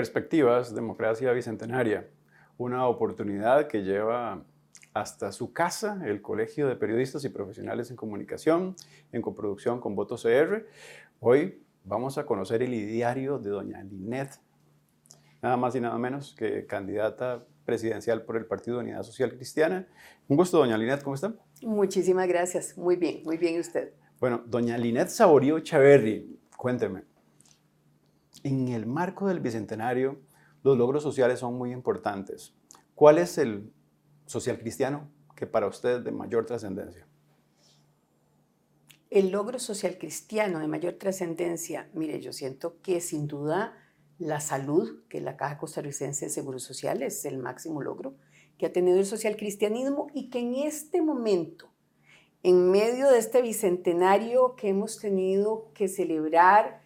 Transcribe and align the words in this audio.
Perspectivas, 0.00 0.74
Democracia 0.74 1.30
Bicentenaria, 1.30 2.08
una 2.56 2.86
oportunidad 2.86 3.66
que 3.66 3.82
lleva 3.82 4.46
hasta 4.94 5.30
su 5.30 5.52
casa 5.52 6.00
el 6.06 6.22
Colegio 6.22 6.68
de 6.68 6.74
Periodistas 6.74 7.22
y 7.26 7.28
Profesionales 7.28 7.90
en 7.90 7.96
Comunicación, 7.96 8.76
en 9.12 9.20
coproducción 9.20 9.78
con 9.78 9.94
Voto 9.94 10.16
CR. 10.16 10.64
Hoy 11.18 11.62
vamos 11.84 12.16
a 12.16 12.24
conocer 12.24 12.62
el 12.62 12.72
ideario 12.72 13.38
de 13.38 13.50
doña 13.50 13.82
Linet, 13.82 14.40
nada 15.42 15.58
más 15.58 15.74
y 15.74 15.82
nada 15.82 15.98
menos 15.98 16.34
que 16.34 16.64
candidata 16.64 17.44
presidencial 17.66 18.24
por 18.24 18.38
el 18.38 18.46
Partido 18.46 18.78
de 18.78 18.84
Unidad 18.84 19.02
Social 19.02 19.34
Cristiana. 19.34 19.86
Un 20.28 20.38
gusto, 20.38 20.56
doña 20.56 20.78
Linet, 20.78 21.02
¿cómo 21.02 21.14
está? 21.14 21.34
Muchísimas 21.60 22.26
gracias, 22.26 22.78
muy 22.78 22.96
bien, 22.96 23.20
muy 23.22 23.36
bien 23.36 23.60
usted. 23.60 23.92
Bueno, 24.18 24.42
doña 24.46 24.78
Linet 24.78 25.08
Saborío 25.08 25.60
Chaverri, 25.60 26.40
cuénteme, 26.56 27.02
en 28.42 28.68
el 28.68 28.86
marco 28.86 29.28
del 29.28 29.40
Bicentenario, 29.40 30.20
los 30.62 30.76
logros 30.76 31.02
sociales 31.02 31.40
son 31.40 31.56
muy 31.56 31.72
importantes. 31.72 32.54
¿Cuál 32.94 33.18
es 33.18 33.38
el 33.38 33.72
social 34.26 34.58
cristiano 34.58 35.10
que 35.34 35.46
para 35.46 35.66
usted 35.66 35.98
es 35.98 36.04
de 36.04 36.12
mayor 36.12 36.46
trascendencia? 36.46 37.06
El 39.10 39.30
logro 39.30 39.58
social 39.58 39.98
cristiano 39.98 40.60
de 40.60 40.68
mayor 40.68 40.94
trascendencia, 40.94 41.90
mire, 41.94 42.20
yo 42.20 42.32
siento 42.32 42.80
que 42.80 43.00
sin 43.00 43.26
duda 43.26 43.74
la 44.18 44.38
salud, 44.40 45.02
que 45.08 45.20
la 45.20 45.36
Caja 45.36 45.58
Costarricense 45.58 46.26
de 46.26 46.30
Seguro 46.30 46.58
Social 46.58 47.02
es 47.02 47.24
el 47.24 47.38
máximo 47.38 47.82
logro 47.82 48.14
que 48.58 48.66
ha 48.66 48.72
tenido 48.72 48.98
el 48.98 49.06
social 49.06 49.36
cristianismo 49.36 50.08
y 50.12 50.28
que 50.28 50.40
en 50.40 50.54
este 50.54 51.00
momento, 51.00 51.70
en 52.42 52.70
medio 52.70 53.10
de 53.10 53.18
este 53.18 53.40
bicentenario 53.40 54.54
que 54.54 54.68
hemos 54.68 54.98
tenido 54.98 55.72
que 55.72 55.88
celebrar 55.88 56.79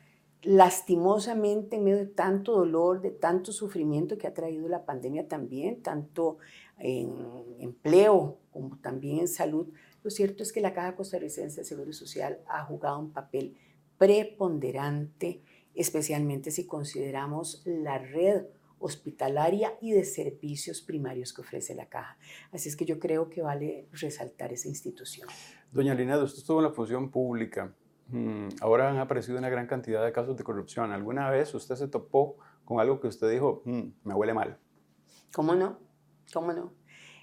lastimosamente 0.44 1.76
en 1.76 1.84
medio 1.84 1.98
de 1.98 2.06
tanto 2.06 2.52
dolor, 2.52 3.00
de 3.00 3.10
tanto 3.10 3.52
sufrimiento 3.52 4.18
que 4.18 4.26
ha 4.26 4.34
traído 4.34 4.68
la 4.68 4.84
pandemia 4.84 5.26
también, 5.26 5.82
tanto 5.82 6.38
en 6.78 7.12
empleo 7.58 8.38
como 8.52 8.78
también 8.78 9.20
en 9.20 9.28
salud, 9.28 9.68
lo 10.02 10.10
cierto 10.10 10.42
es 10.42 10.52
que 10.52 10.60
la 10.60 10.74
Caja 10.74 10.96
Costarricense 10.96 11.62
de 11.62 11.64
Seguro 11.64 11.92
Social 11.92 12.40
ha 12.46 12.64
jugado 12.64 12.98
un 12.98 13.12
papel 13.12 13.56
preponderante, 13.96 15.42
especialmente 15.74 16.50
si 16.50 16.66
consideramos 16.66 17.62
la 17.64 17.98
red 17.98 18.44
hospitalaria 18.78 19.78
y 19.80 19.92
de 19.92 20.04
servicios 20.04 20.82
primarios 20.82 21.32
que 21.32 21.40
ofrece 21.40 21.74
la 21.74 21.88
Caja. 21.88 22.18
Así 22.52 22.68
es 22.68 22.76
que 22.76 22.84
yo 22.84 22.98
creo 22.98 23.30
que 23.30 23.40
vale 23.40 23.88
resaltar 23.92 24.52
esa 24.52 24.68
institución. 24.68 25.26
Doña 25.72 25.94
Lina, 25.94 26.22
usted 26.22 26.40
estuvo 26.40 26.58
en 26.58 26.64
la 26.64 26.72
función 26.72 27.10
pública. 27.10 27.74
Mm, 28.08 28.48
ahora 28.60 28.90
han 28.90 28.98
aparecido 28.98 29.38
una 29.38 29.48
gran 29.48 29.66
cantidad 29.66 30.04
de 30.04 30.12
casos 30.12 30.36
de 30.36 30.44
corrupción. 30.44 30.92
¿Alguna 30.92 31.30
vez 31.30 31.54
usted 31.54 31.76
se 31.76 31.88
topó 31.88 32.36
con 32.64 32.80
algo 32.80 33.00
que 33.00 33.08
usted 33.08 33.30
dijo, 33.30 33.62
mm, 33.64 33.82
me 34.04 34.14
huele 34.14 34.34
mal? 34.34 34.58
¿Cómo 35.32 35.54
no? 35.54 35.78
¿Cómo 36.32 36.52
no? 36.52 36.72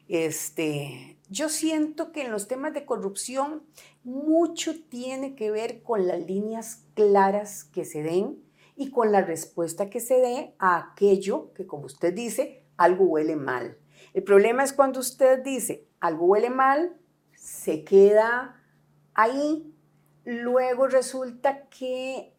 Este, 0.08 1.18
yo 1.30 1.48
siento 1.48 2.12
que 2.12 2.24
en 2.24 2.32
los 2.32 2.48
temas 2.48 2.74
de 2.74 2.86
corrupción 2.86 3.64
mucho 4.04 4.74
tiene 4.90 5.36
que 5.36 5.52
ver 5.52 5.84
con 5.84 6.08
las 6.08 6.20
líneas 6.26 6.86
claras 6.96 7.64
que 7.64 7.86
se 7.86 8.04
den 8.04 8.44
y 8.76 8.90
con 8.90 9.12
la 9.12 9.22
respuesta 9.22 9.90
que 9.90 10.00
se 10.00 10.16
dé 10.16 10.56
a 10.60 10.78
aquello 10.78 11.54
que, 11.54 11.66
como 11.66 11.86
usted 11.86 12.14
dice, 12.14 12.66
algo 12.76 13.06
huele 13.06 13.36
mal. 13.36 13.78
El 14.14 14.24
problema 14.24 14.64
es 14.64 14.74
cuando 14.74 15.00
usted 15.00 15.44
dice 15.44 15.88
algo 16.00 16.26
huele 16.26 16.50
mal, 16.50 16.98
se 17.36 17.84
queda 17.84 18.62
ahí, 19.14 19.71
luego 20.26 20.88
resulta 20.88 21.68
que 21.70 22.34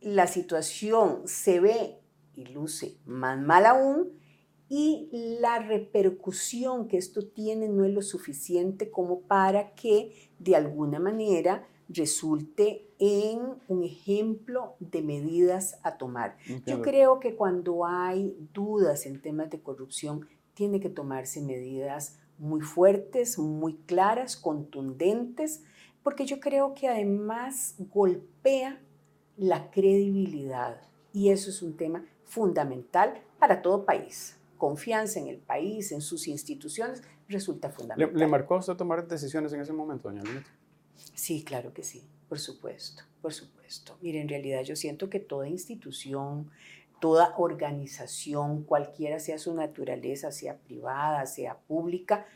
la 0.00 0.26
situación 0.26 1.22
se 1.26 1.60
ve 1.60 1.98
y 2.34 2.46
luce 2.46 2.98
más 3.04 3.38
mal 3.38 3.66
aún 3.66 4.12
y 4.68 5.08
la 5.40 5.58
repercusión 5.60 6.88
que 6.88 6.98
esto 6.98 7.26
tiene 7.26 7.68
no 7.68 7.84
es 7.84 7.92
lo 7.92 8.02
suficiente 8.02 8.90
como 8.90 9.22
para 9.22 9.74
que 9.74 10.30
de 10.38 10.56
alguna 10.56 11.00
manera 11.00 11.66
resulte 11.88 12.90
en 12.98 13.40
un 13.68 13.82
ejemplo 13.82 14.76
de 14.78 15.02
medidas 15.02 15.78
a 15.82 15.96
tomar. 15.96 16.36
Yo 16.66 16.82
creo 16.82 17.18
que 17.18 17.34
cuando 17.34 17.86
hay 17.86 18.36
dudas 18.52 19.06
en 19.06 19.22
temas 19.22 19.48
de 19.50 19.62
corrupción, 19.62 20.26
tiene 20.52 20.80
que 20.80 20.90
tomarse 20.90 21.40
medidas 21.40 22.18
muy 22.36 22.60
fuertes, 22.60 23.38
muy 23.38 23.74
claras, 23.86 24.36
contundentes, 24.36 25.62
porque 26.02 26.26
yo 26.26 26.40
creo 26.40 26.74
que 26.74 26.88
además 26.88 27.74
golpea 27.78 28.80
la 29.36 29.70
credibilidad 29.70 30.80
y 31.12 31.30
eso 31.30 31.50
es 31.50 31.62
un 31.62 31.76
tema 31.76 32.04
fundamental 32.24 33.22
para 33.38 33.62
todo 33.62 33.84
país 33.84 34.38
confianza 34.58 35.20
en 35.20 35.28
el 35.28 35.38
país, 35.38 35.92
en 35.92 36.02
sus 36.02 36.28
instituciones, 36.28 37.02
resulta 37.28 37.70
fundamental. 37.70 38.18
¿Le, 38.18 38.26
marcó 38.26 38.56
a 38.56 38.58
usted 38.58 38.74
tomar 38.74 39.06
decisiones 39.06 39.52
en 39.52 39.60
ese 39.60 39.72
momento, 39.72 40.08
doña 40.08 40.22
Lina? 40.22 40.44
Sí, 41.14 41.44
claro 41.44 41.72
que 41.72 41.82
sí, 41.82 42.06
por 42.28 42.38
supuesto, 42.38 43.04
por 43.22 43.32
supuesto. 43.32 43.96
Mire, 44.02 44.20
en 44.20 44.28
realidad 44.28 44.62
yo 44.62 44.76
siento 44.76 45.08
que 45.08 45.20
toda 45.20 45.48
institución, 45.48 46.50
toda 47.00 47.34
organización, 47.38 48.64
cualquiera 48.64 49.20
sea 49.20 49.38
su 49.38 49.54
naturaleza, 49.54 50.32
sea 50.32 50.58
privada, 50.58 51.24
sea 51.26 51.56
pública, 51.56 52.26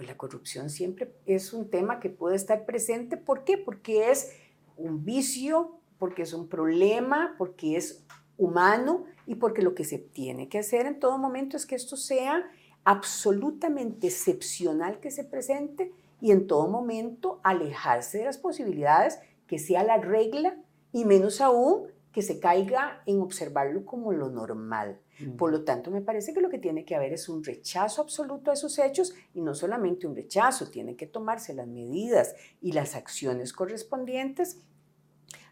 pues 0.00 0.08
la 0.08 0.16
corrupción 0.16 0.70
siempre 0.70 1.12
es 1.26 1.52
un 1.52 1.68
tema 1.68 2.00
que 2.00 2.08
puede 2.08 2.34
estar 2.34 2.64
presente. 2.64 3.18
¿Por 3.18 3.44
qué? 3.44 3.58
Porque 3.58 4.10
es 4.10 4.34
un 4.78 5.04
vicio, 5.04 5.78
porque 5.98 6.22
es 6.22 6.32
un 6.32 6.48
problema, 6.48 7.34
porque 7.36 7.76
es 7.76 8.02
humano 8.38 9.04
y 9.26 9.34
porque 9.34 9.60
lo 9.60 9.74
que 9.74 9.84
se 9.84 9.98
tiene 9.98 10.48
que 10.48 10.58
hacer 10.58 10.86
en 10.86 10.98
todo 10.98 11.18
momento 11.18 11.58
es 11.58 11.66
que 11.66 11.74
esto 11.74 11.98
sea 11.98 12.50
absolutamente 12.82 14.06
excepcional 14.06 15.00
que 15.00 15.10
se 15.10 15.22
presente 15.22 15.92
y 16.18 16.30
en 16.30 16.46
todo 16.46 16.66
momento 16.66 17.38
alejarse 17.42 18.20
de 18.20 18.24
las 18.24 18.38
posibilidades 18.38 19.18
que 19.46 19.58
sea 19.58 19.84
la 19.84 19.98
regla 19.98 20.56
y 20.94 21.04
menos 21.04 21.42
aún 21.42 21.88
que 22.10 22.22
se 22.22 22.40
caiga 22.40 23.02
en 23.04 23.20
observarlo 23.20 23.84
como 23.84 24.12
lo 24.12 24.30
normal. 24.30 24.98
Por 25.36 25.52
lo 25.52 25.64
tanto, 25.64 25.90
me 25.90 26.00
parece 26.00 26.32
que 26.32 26.40
lo 26.40 26.48
que 26.48 26.58
tiene 26.58 26.84
que 26.84 26.94
haber 26.94 27.12
es 27.12 27.28
un 27.28 27.44
rechazo 27.44 28.02
absoluto 28.02 28.50
a 28.50 28.54
esos 28.54 28.78
hechos 28.78 29.14
y 29.34 29.40
no 29.40 29.54
solamente 29.54 30.06
un 30.06 30.16
rechazo, 30.16 30.70
tienen 30.70 30.96
que 30.96 31.06
tomarse 31.06 31.54
las 31.54 31.66
medidas 31.66 32.34
y 32.60 32.72
las 32.72 32.94
acciones 32.94 33.52
correspondientes 33.52 34.60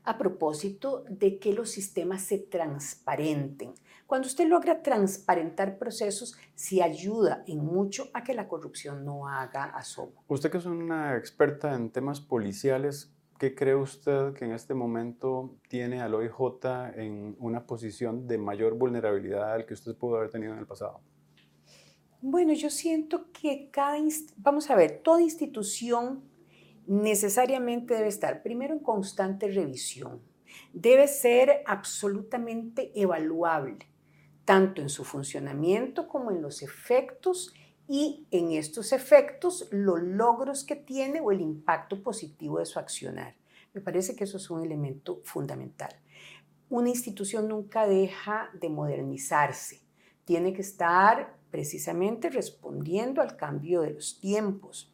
a 0.05 0.17
propósito 0.17 1.05
de 1.11 1.39
que 1.39 1.53
los 1.53 1.71
sistemas 1.71 2.23
se 2.23 2.39
transparenten. 2.39 3.75
Cuando 4.07 4.27
usted 4.27 4.49
logra 4.49 4.83
transparentar 4.83 5.77
procesos, 5.77 6.35
sí 6.55 6.81
ayuda 6.81 7.45
en 7.47 7.63
mucho 7.63 8.09
a 8.15 8.25
que 8.25 8.33
la 8.33 8.49
corrupción 8.49 9.05
no 9.05 9.29
haga 9.29 9.65
asomo. 9.65 10.25
Usted 10.29 10.51
que 10.51 10.57
es 10.57 10.65
una 10.65 11.15
experta 11.15 11.75
en 11.75 11.91
temas 11.91 12.23
policiales, 12.23 13.13
¿qué 13.39 13.55
cree 13.55 13.75
usted 13.75 14.35
que 14.35 14.45
en 14.45 14.53
este 14.53 14.75
momento 14.75 15.57
tiene 15.69 16.01
al 16.01 16.15
OIJ 16.15 16.65
en 16.97 17.37
una 17.39 17.67
posición 17.67 18.27
de 18.27 18.37
mayor 18.37 18.75
vulnerabilidad 18.75 19.53
al 19.53 19.65
que 19.65 19.75
usted 19.75 19.95
pudo 19.97 20.17
haber 20.17 20.31
tenido 20.31 20.53
en 20.53 20.59
el 20.59 20.67
pasado? 20.67 21.01
Bueno, 22.21 22.53
yo 22.53 22.69
siento 22.69 23.31
que 23.33 23.71
cada, 23.71 23.97
vamos 24.37 24.71
a 24.71 24.75
ver, 24.75 25.03
toda 25.05 25.23
institución 25.23 26.25
necesariamente 26.87 27.95
debe 27.95 28.09
estar 28.09 28.43
primero 28.43 28.75
en 28.75 28.81
constante 28.81 29.47
revisión, 29.49 30.21
debe 30.73 31.07
ser 31.07 31.63
absolutamente 31.67 32.91
evaluable, 33.01 33.79
tanto 34.45 34.83
en 34.83 34.89
su 34.89 35.05
funcionamiento 35.05 36.09
como 36.09 36.33
en 36.33 36.43
los 36.43 36.63
efectos 36.63 37.55
y 37.89 38.27
en 38.31 38.53
estos 38.53 38.93
efectos 38.93 39.67
los 39.73 40.01
logros 40.03 40.65
que 40.65 40.77
tiene 40.77 41.21
o 41.21 41.33
el 41.33 41.41
impacto 41.41 42.03
positivo 42.03 42.59
de 42.59 42.67
su 42.67 42.79
accionar. 42.79 43.35
Me 43.73 43.81
parece 43.81 44.15
que 44.15 44.25
eso 44.25 44.37
es 44.37 44.51
un 44.51 44.63
elemento 44.63 45.21
fundamental. 45.25 45.91
Una 46.69 46.91
institución 46.91 47.49
nunca 47.49 47.87
deja 47.87 48.51
de 48.61 48.69
modernizarse, 48.69 49.81
tiene 50.25 50.53
que 50.53 50.61
estar 50.61 51.35
precisamente 51.51 52.29
respondiendo 52.29 53.23
al 53.23 53.37
cambio 53.37 53.81
de 53.81 53.91
los 53.95 54.21
tiempos 54.21 54.93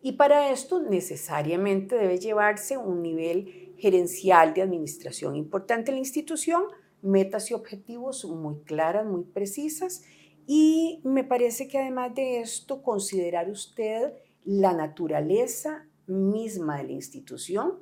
y 0.00 0.12
para 0.12 0.50
esto 0.50 0.80
necesariamente 0.80 1.96
debe 1.96 2.18
llevarse 2.18 2.76
un 2.76 3.02
nivel 3.02 3.74
gerencial 3.78 4.54
de 4.54 4.62
administración 4.62 5.36
importante 5.36 5.90
en 5.90 5.96
la 5.96 6.00
institución, 6.00 6.64
metas 7.02 7.50
y 7.50 7.54
objetivos 7.54 8.24
muy 8.24 8.60
claras, 8.60 9.06
muy 9.06 9.24
precisas. 9.24 10.02
Y 10.50 11.02
me 11.04 11.24
parece 11.24 11.68
que 11.68 11.76
además 11.76 12.14
de 12.14 12.40
esto, 12.40 12.82
considerar 12.82 13.50
usted 13.50 14.14
la 14.46 14.72
naturaleza 14.72 15.86
misma 16.06 16.78
de 16.78 16.84
la 16.84 16.92
institución, 16.92 17.74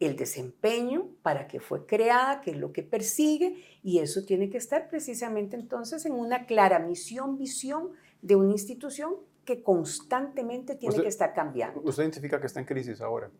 el 0.00 0.16
desempeño, 0.16 1.10
para 1.22 1.46
qué 1.46 1.60
fue 1.60 1.86
creada, 1.86 2.40
qué 2.40 2.50
es 2.50 2.56
lo 2.56 2.72
que 2.72 2.82
persigue, 2.82 3.64
y 3.84 4.00
eso 4.00 4.24
tiene 4.24 4.50
que 4.50 4.58
estar 4.58 4.88
precisamente 4.88 5.54
entonces 5.54 6.06
en 6.06 6.12
una 6.12 6.44
clara 6.46 6.80
misión, 6.80 7.38
visión 7.38 7.90
de 8.20 8.34
una 8.34 8.50
institución 8.50 9.14
que 9.44 9.62
constantemente 9.62 10.74
tiene 10.74 11.00
que 11.00 11.06
estar 11.06 11.32
cambiando. 11.32 11.80
¿Usted 11.84 12.02
identifica 12.02 12.40
que 12.40 12.48
está 12.48 12.58
en 12.58 12.66
crisis 12.66 13.00
ahora? 13.00 13.30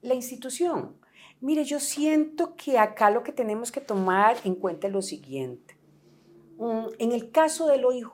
La 0.00 0.14
institución. 0.14 0.96
Mire, 1.42 1.64
yo 1.64 1.78
siento 1.78 2.56
que 2.56 2.78
acá 2.78 3.10
lo 3.10 3.22
que 3.22 3.32
tenemos 3.32 3.70
que 3.70 3.82
tomar 3.82 4.38
en 4.44 4.54
cuenta 4.54 4.86
es 4.86 4.94
lo 4.94 5.02
siguiente. 5.02 5.73
Mm, 6.58 6.86
en 6.98 7.12
el 7.12 7.30
caso 7.30 7.66
del 7.66 7.84
OIJ, 7.84 8.08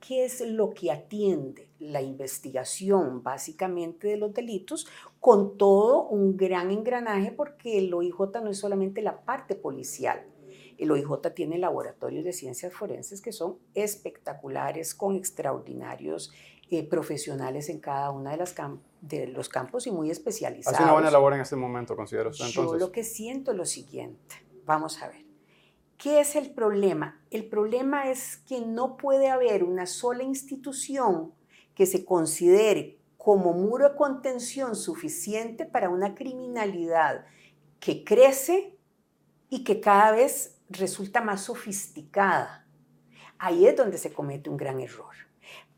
¿qué 0.00 0.24
es 0.24 0.40
lo 0.40 0.70
que 0.70 0.90
atiende? 0.90 1.68
La 1.78 2.02
investigación 2.02 3.22
básicamente 3.22 4.08
de 4.08 4.16
los 4.16 4.32
delitos 4.32 4.86
con 5.20 5.56
todo 5.56 6.06
un 6.08 6.36
gran 6.36 6.70
engranaje 6.70 7.32
porque 7.32 7.78
el 7.78 7.92
OIJ 7.92 8.42
no 8.42 8.50
es 8.50 8.58
solamente 8.58 9.02
la 9.02 9.20
parte 9.22 9.54
policial. 9.54 10.24
El 10.78 10.92
OIJ 10.92 11.32
tiene 11.34 11.58
laboratorios 11.58 12.24
de 12.24 12.32
ciencias 12.32 12.72
forenses 12.72 13.20
que 13.20 13.32
son 13.32 13.58
espectaculares, 13.74 14.94
con 14.94 15.16
extraordinarios 15.16 16.32
eh, 16.70 16.84
profesionales 16.84 17.68
en 17.68 17.80
cada 17.80 18.10
uno 18.10 18.30
de, 18.30 18.36
las 18.36 18.54
de 19.00 19.26
los 19.26 19.48
campos 19.48 19.86
y 19.86 19.90
muy 19.90 20.10
especializados. 20.10 20.74
Hace 20.74 20.84
una 20.84 20.92
buena 20.92 21.10
labor 21.10 21.34
en 21.34 21.40
este 21.40 21.56
momento, 21.56 21.96
considero 21.96 22.30
usted 22.30 22.46
entonces. 22.46 22.72
Yo 22.72 22.86
lo 22.86 22.92
que 22.92 23.04
siento 23.04 23.50
es 23.50 23.56
lo 23.56 23.64
siguiente. 23.64 24.36
Vamos 24.64 25.02
a 25.02 25.08
ver. 25.08 25.27
¿Qué 25.98 26.20
es 26.20 26.36
el 26.36 26.50
problema? 26.52 27.20
El 27.32 27.48
problema 27.48 28.08
es 28.08 28.36
que 28.36 28.60
no 28.60 28.96
puede 28.96 29.30
haber 29.30 29.64
una 29.64 29.84
sola 29.84 30.22
institución 30.22 31.34
que 31.74 31.86
se 31.86 32.04
considere 32.04 33.00
como 33.16 33.52
muro 33.52 33.88
de 33.88 33.96
contención 33.96 34.76
suficiente 34.76 35.66
para 35.66 35.90
una 35.90 36.14
criminalidad 36.14 37.26
que 37.80 38.04
crece 38.04 38.78
y 39.50 39.64
que 39.64 39.80
cada 39.80 40.12
vez 40.12 40.60
resulta 40.70 41.20
más 41.20 41.42
sofisticada. 41.42 42.64
Ahí 43.36 43.66
es 43.66 43.74
donde 43.74 43.98
se 43.98 44.12
comete 44.12 44.50
un 44.50 44.56
gran 44.56 44.78
error. 44.78 45.14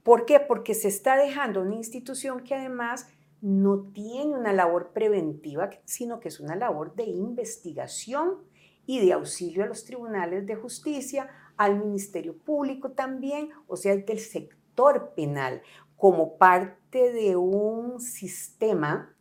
¿Por 0.03 0.27
qué? 0.27 0.39
Porque 0.39 0.75
se 0.75 0.89
está 0.89 1.17
dejando 1.17 1.63
una 1.63 1.77
institución 1.77 2.41
que 2.45 2.55
además 2.55 3.07
no 3.41 3.91
tiene 3.95 4.37
una 4.37 4.53
labor 4.53 4.93
preventiva, 4.93 5.71
sino 5.87 6.21
que 6.21 6.29
es 6.29 6.41
una 6.41 6.57
labor 6.57 6.95
de 6.95 7.05
investigación 7.05 8.50
y 8.91 8.99
de 8.99 9.13
auxilio 9.13 9.63
a 9.63 9.69
los 9.69 9.85
tribunales 9.85 10.45
de 10.47 10.57
justicia, 10.57 11.29
al 11.57 11.79
Ministerio 11.79 12.37
Público 12.37 12.91
también, 12.91 13.51
o 13.69 13.77
sea, 13.77 13.97
del 13.97 14.19
sector 14.19 15.13
penal, 15.15 15.63
como 15.97 16.37
parte 16.37 17.13
de 17.13 17.37
un 17.37 18.01
sistema 18.01 19.15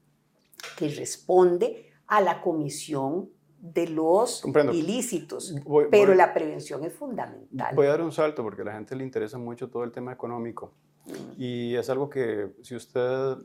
que 0.75 0.89
responde 0.89 1.85
a 2.07 2.19
la 2.19 2.41
comisión 2.41 3.29
de 3.59 3.89
los 3.89 4.43
ilícitos, 4.73 5.53
pero 5.91 6.15
la 6.15 6.33
prevención 6.33 6.83
es 6.83 6.93
fundamental. 6.93 7.75
Voy 7.75 7.85
a 7.85 7.91
dar 7.91 8.01
un 8.01 8.11
salto 8.11 8.41
porque 8.41 8.63
a 8.63 8.65
la 8.65 8.73
gente 8.73 8.95
le 8.95 9.03
interesa 9.03 9.37
mucho 9.37 9.69
todo 9.69 9.83
el 9.83 9.91
tema 9.91 10.11
económico 10.11 10.73
mm. 11.05 11.11
y 11.37 11.75
es 11.75 11.91
algo 11.91 12.09
que 12.09 12.53
si 12.63 12.75
usted 12.75 13.37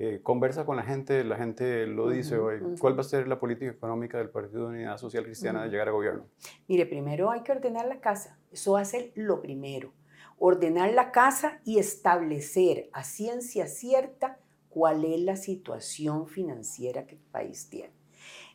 eh, 0.00 0.20
conversa 0.22 0.64
con 0.64 0.76
la 0.76 0.84
gente, 0.84 1.24
la 1.24 1.36
gente 1.36 1.86
lo 1.86 2.08
dice 2.08 2.38
hoy. 2.38 2.60
¿Cuál 2.80 2.96
va 2.96 3.00
a 3.00 3.04
ser 3.04 3.26
la 3.26 3.40
política 3.40 3.70
económica 3.70 4.18
del 4.18 4.30
Partido 4.30 4.62
de 4.62 4.76
Unidad 4.76 4.96
Social 4.96 5.24
Cristiana 5.24 5.64
de 5.64 5.70
llegar 5.70 5.88
al 5.88 5.94
gobierno? 5.94 6.26
Mire, 6.68 6.86
primero 6.86 7.30
hay 7.30 7.42
que 7.42 7.50
ordenar 7.50 7.86
la 7.86 8.00
casa. 8.00 8.38
Eso 8.52 8.72
va 8.72 8.80
a 8.80 8.84
ser 8.84 9.10
lo 9.16 9.42
primero. 9.42 9.92
Ordenar 10.38 10.92
la 10.92 11.10
casa 11.10 11.60
y 11.64 11.78
establecer 11.78 12.88
a 12.92 13.02
ciencia 13.02 13.66
cierta 13.66 14.38
cuál 14.68 15.04
es 15.04 15.20
la 15.20 15.34
situación 15.34 16.28
financiera 16.28 17.06
que 17.06 17.16
el 17.16 17.20
país 17.20 17.68
tiene. 17.68 17.92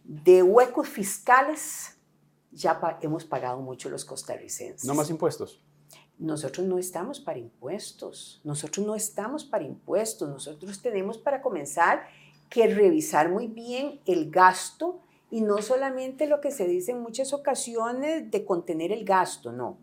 De 0.06 0.44
huecos 0.44 0.88
fiscales 0.88 2.00
ya 2.52 2.80
hemos 3.02 3.26
pagado 3.26 3.60
mucho 3.60 3.90
los 3.90 4.06
costarricenses. 4.06 4.86
¿No 4.86 4.94
más 4.94 5.10
impuestos? 5.10 5.63
Nosotros 6.20 6.66
no 6.68 6.78
estamos 6.78 7.20
para 7.20 7.40
impuestos, 7.40 8.40
nosotros 8.44 8.86
no 8.86 8.96
estamos 8.96 9.44
para 9.44 9.64
impuestos, 9.64 10.30
nosotros 10.30 10.82
tenemos 10.82 11.18
para 11.18 11.42
comenzar 11.42 12.06
que 12.50 12.68
revisar 12.68 13.30
muy 13.30 13.48
bien 13.48 14.00
el 14.06 14.30
gasto 14.30 15.00
y 15.32 15.42
no 15.42 15.62
solamente 15.64 16.28
lo 16.28 16.40
que 16.40 16.52
se 16.52 16.68
dice 16.68 16.92
en 16.92 17.02
muchas 17.02 17.34
ocasiones 17.34 18.30
de 18.30 18.46
contener 18.46 18.92
el 18.92 19.04
gasto, 19.04 19.52
no. 19.52 19.80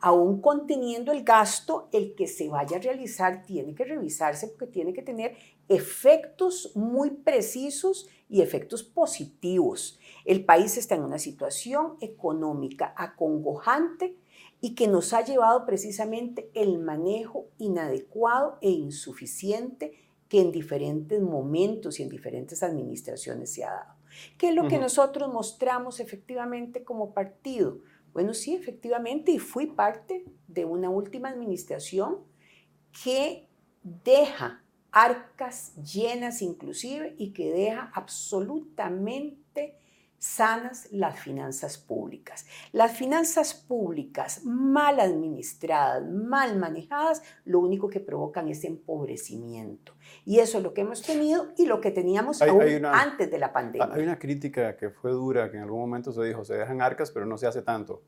Aún 0.00 0.40
conteniendo 0.40 1.12
el 1.12 1.22
gasto, 1.22 1.88
el 1.92 2.14
que 2.14 2.26
se 2.26 2.48
vaya 2.48 2.78
a 2.78 2.80
realizar 2.80 3.44
tiene 3.44 3.74
que 3.74 3.84
revisarse 3.84 4.48
porque 4.48 4.66
tiene 4.66 4.94
que 4.94 5.02
tener 5.02 5.36
efectos 5.68 6.72
muy 6.74 7.10
precisos 7.10 8.08
y 8.28 8.40
efectos 8.40 8.82
positivos. 8.82 9.98
El 10.24 10.44
país 10.44 10.76
está 10.78 10.94
en 10.94 11.04
una 11.04 11.18
situación 11.18 11.96
económica 12.00 12.94
acongojante 12.96 14.16
y 14.60 14.74
que 14.74 14.88
nos 14.88 15.12
ha 15.12 15.24
llevado 15.24 15.66
precisamente 15.66 16.50
el 16.54 16.78
manejo 16.78 17.46
inadecuado 17.58 18.58
e 18.60 18.70
insuficiente 18.70 19.92
que 20.28 20.40
en 20.40 20.52
diferentes 20.52 21.20
momentos 21.20 22.00
y 22.00 22.02
en 22.02 22.08
diferentes 22.08 22.62
administraciones 22.62 23.52
se 23.52 23.64
ha 23.64 23.70
dado. 23.70 23.94
¿Qué 24.38 24.48
es 24.48 24.54
lo 24.54 24.68
que 24.68 24.78
nosotros 24.78 25.32
mostramos 25.32 26.00
efectivamente 26.00 26.84
como 26.84 27.12
partido? 27.12 27.80
Bueno, 28.12 28.32
sí, 28.32 28.54
efectivamente, 28.54 29.32
y 29.32 29.38
fui 29.38 29.66
parte 29.66 30.24
de 30.46 30.64
una 30.64 30.88
última 30.88 31.28
administración 31.28 32.18
que 33.04 33.48
deja 33.82 34.64
arcas 34.92 35.74
llenas 35.76 36.40
inclusive 36.40 37.16
y 37.18 37.32
que 37.32 37.52
deja 37.52 37.90
absolutamente 37.92 39.43
sanas 40.24 40.88
las 40.90 41.20
finanzas 41.20 41.76
públicas. 41.76 42.46
Las 42.72 42.96
finanzas 42.96 43.52
públicas 43.52 44.40
mal 44.44 44.98
administradas, 44.98 46.02
mal 46.10 46.58
manejadas, 46.58 47.22
lo 47.44 47.60
único 47.60 47.88
que 47.88 48.00
provocan 48.00 48.48
es 48.48 48.64
empobrecimiento. 48.64 49.92
Y 50.24 50.38
eso 50.38 50.58
es 50.58 50.64
lo 50.64 50.72
que 50.72 50.80
hemos 50.80 51.02
tenido 51.02 51.48
y 51.58 51.66
lo 51.66 51.80
que 51.82 51.90
teníamos 51.90 52.40
antes 52.40 53.30
de 53.30 53.38
la 53.38 53.52
pandemia. 53.52 53.90
Hay 53.92 54.02
una 54.02 54.18
crítica 54.18 54.76
que 54.78 54.88
fue 54.88 55.10
dura, 55.10 55.50
que 55.50 55.58
en 55.58 55.64
algún 55.64 55.80
momento 55.80 56.10
se 56.10 56.24
dijo, 56.24 56.42
se 56.42 56.54
dejan 56.54 56.80
arcas, 56.80 57.10
pero 57.10 57.26
no 57.26 57.36
se 57.36 57.46
hace 57.46 57.60
tanto. 57.60 58.02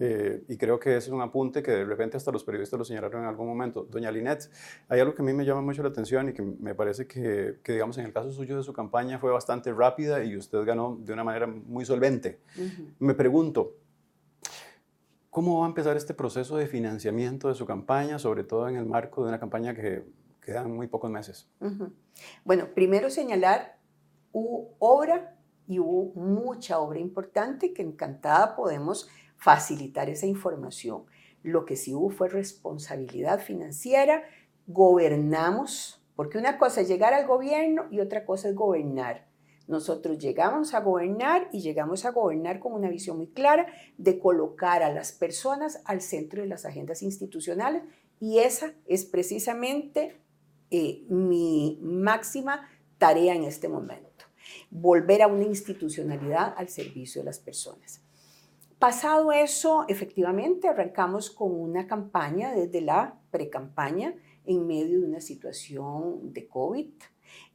Eh, 0.00 0.44
y 0.48 0.56
creo 0.56 0.78
que 0.80 0.96
ese 0.96 1.08
es 1.08 1.12
un 1.12 1.20
apunte 1.20 1.62
que 1.62 1.70
de 1.70 1.84
repente 1.84 2.16
hasta 2.16 2.32
los 2.32 2.42
periodistas 2.42 2.78
lo 2.78 2.84
señalaron 2.84 3.22
en 3.22 3.28
algún 3.28 3.46
momento. 3.46 3.86
Doña 3.88 4.10
Linet, 4.10 4.50
hay 4.88 5.00
algo 5.00 5.14
que 5.14 5.22
a 5.22 5.24
mí 5.24 5.32
me 5.32 5.44
llama 5.44 5.60
mucho 5.60 5.82
la 5.82 5.90
atención 5.90 6.28
y 6.28 6.32
que 6.32 6.42
me 6.42 6.74
parece 6.74 7.06
que, 7.06 7.60
que 7.62 7.72
digamos, 7.72 7.96
en 7.98 8.06
el 8.06 8.12
caso 8.12 8.32
suyo 8.32 8.56
de 8.56 8.62
su 8.62 8.72
campaña 8.72 9.18
fue 9.18 9.30
bastante 9.30 9.72
rápida 9.72 10.24
y 10.24 10.36
usted 10.36 10.64
ganó 10.64 10.98
de 11.00 11.12
una 11.12 11.24
manera 11.24 11.46
muy 11.46 11.84
solvente. 11.84 12.40
Me 12.98 13.14
pregunto, 13.14 13.76
¿cómo 15.30 15.60
va 15.60 15.66
a 15.66 15.68
empezar 15.68 15.96
este 15.96 16.14
proceso 16.14 16.56
de 16.56 16.66
financiamiento 16.66 17.48
de 17.48 17.54
su 17.54 17.64
campaña, 17.64 18.18
sobre 18.18 18.44
todo 18.44 18.68
en 18.68 18.76
el 18.76 18.86
marco 18.86 19.22
de 19.22 19.28
una 19.28 19.38
campaña 19.38 19.74
que 19.74 20.04
quedan 20.40 20.72
muy 20.72 20.88
pocos 20.88 21.10
meses? 21.10 21.48
Bueno, 22.44 22.66
primero 22.74 23.10
señalar, 23.10 23.78
hubo 24.32 24.74
obra 24.78 25.36
y 25.66 25.78
hubo 25.78 26.12
mucha 26.20 26.78
obra 26.80 26.98
importante 26.98 27.72
que 27.72 27.82
encantada 27.82 28.56
podemos 28.56 29.08
facilitar 29.42 30.08
esa 30.08 30.26
información. 30.26 31.04
Lo 31.42 31.64
que 31.64 31.76
sí 31.76 31.92
hubo 31.94 32.10
fue 32.10 32.28
responsabilidad 32.28 33.40
financiera, 33.40 34.22
gobernamos, 34.68 36.00
porque 36.14 36.38
una 36.38 36.58
cosa 36.58 36.82
es 36.82 36.88
llegar 36.88 37.12
al 37.12 37.26
gobierno 37.26 37.86
y 37.90 38.00
otra 38.00 38.24
cosa 38.24 38.48
es 38.48 38.54
gobernar. 38.54 39.26
Nosotros 39.66 40.18
llegamos 40.18 40.74
a 40.74 40.80
gobernar 40.80 41.48
y 41.52 41.60
llegamos 41.60 42.04
a 42.04 42.10
gobernar 42.10 42.60
con 42.60 42.72
una 42.72 42.88
visión 42.88 43.16
muy 43.16 43.28
clara 43.28 43.66
de 43.98 44.18
colocar 44.18 44.82
a 44.82 44.92
las 44.92 45.12
personas 45.12 45.82
al 45.86 46.00
centro 46.00 46.42
de 46.42 46.48
las 46.48 46.64
agendas 46.64 47.02
institucionales 47.02 47.82
y 48.20 48.38
esa 48.38 48.74
es 48.86 49.04
precisamente 49.04 50.20
eh, 50.70 51.04
mi 51.08 51.80
máxima 51.82 52.68
tarea 52.98 53.34
en 53.34 53.42
este 53.42 53.68
momento, 53.68 54.24
volver 54.70 55.22
a 55.22 55.26
una 55.26 55.44
institucionalidad 55.44 56.54
al 56.56 56.68
servicio 56.68 57.22
de 57.22 57.26
las 57.26 57.40
personas. 57.40 58.02
Pasado 58.82 59.30
eso, 59.30 59.84
efectivamente, 59.86 60.66
arrancamos 60.66 61.30
con 61.30 61.52
una 61.54 61.86
campaña 61.86 62.52
desde 62.52 62.80
la 62.80 63.16
pre-campaña 63.30 64.12
en 64.44 64.66
medio 64.66 65.02
de 65.02 65.06
una 65.06 65.20
situación 65.20 66.32
de 66.32 66.48
COVID. 66.48 66.90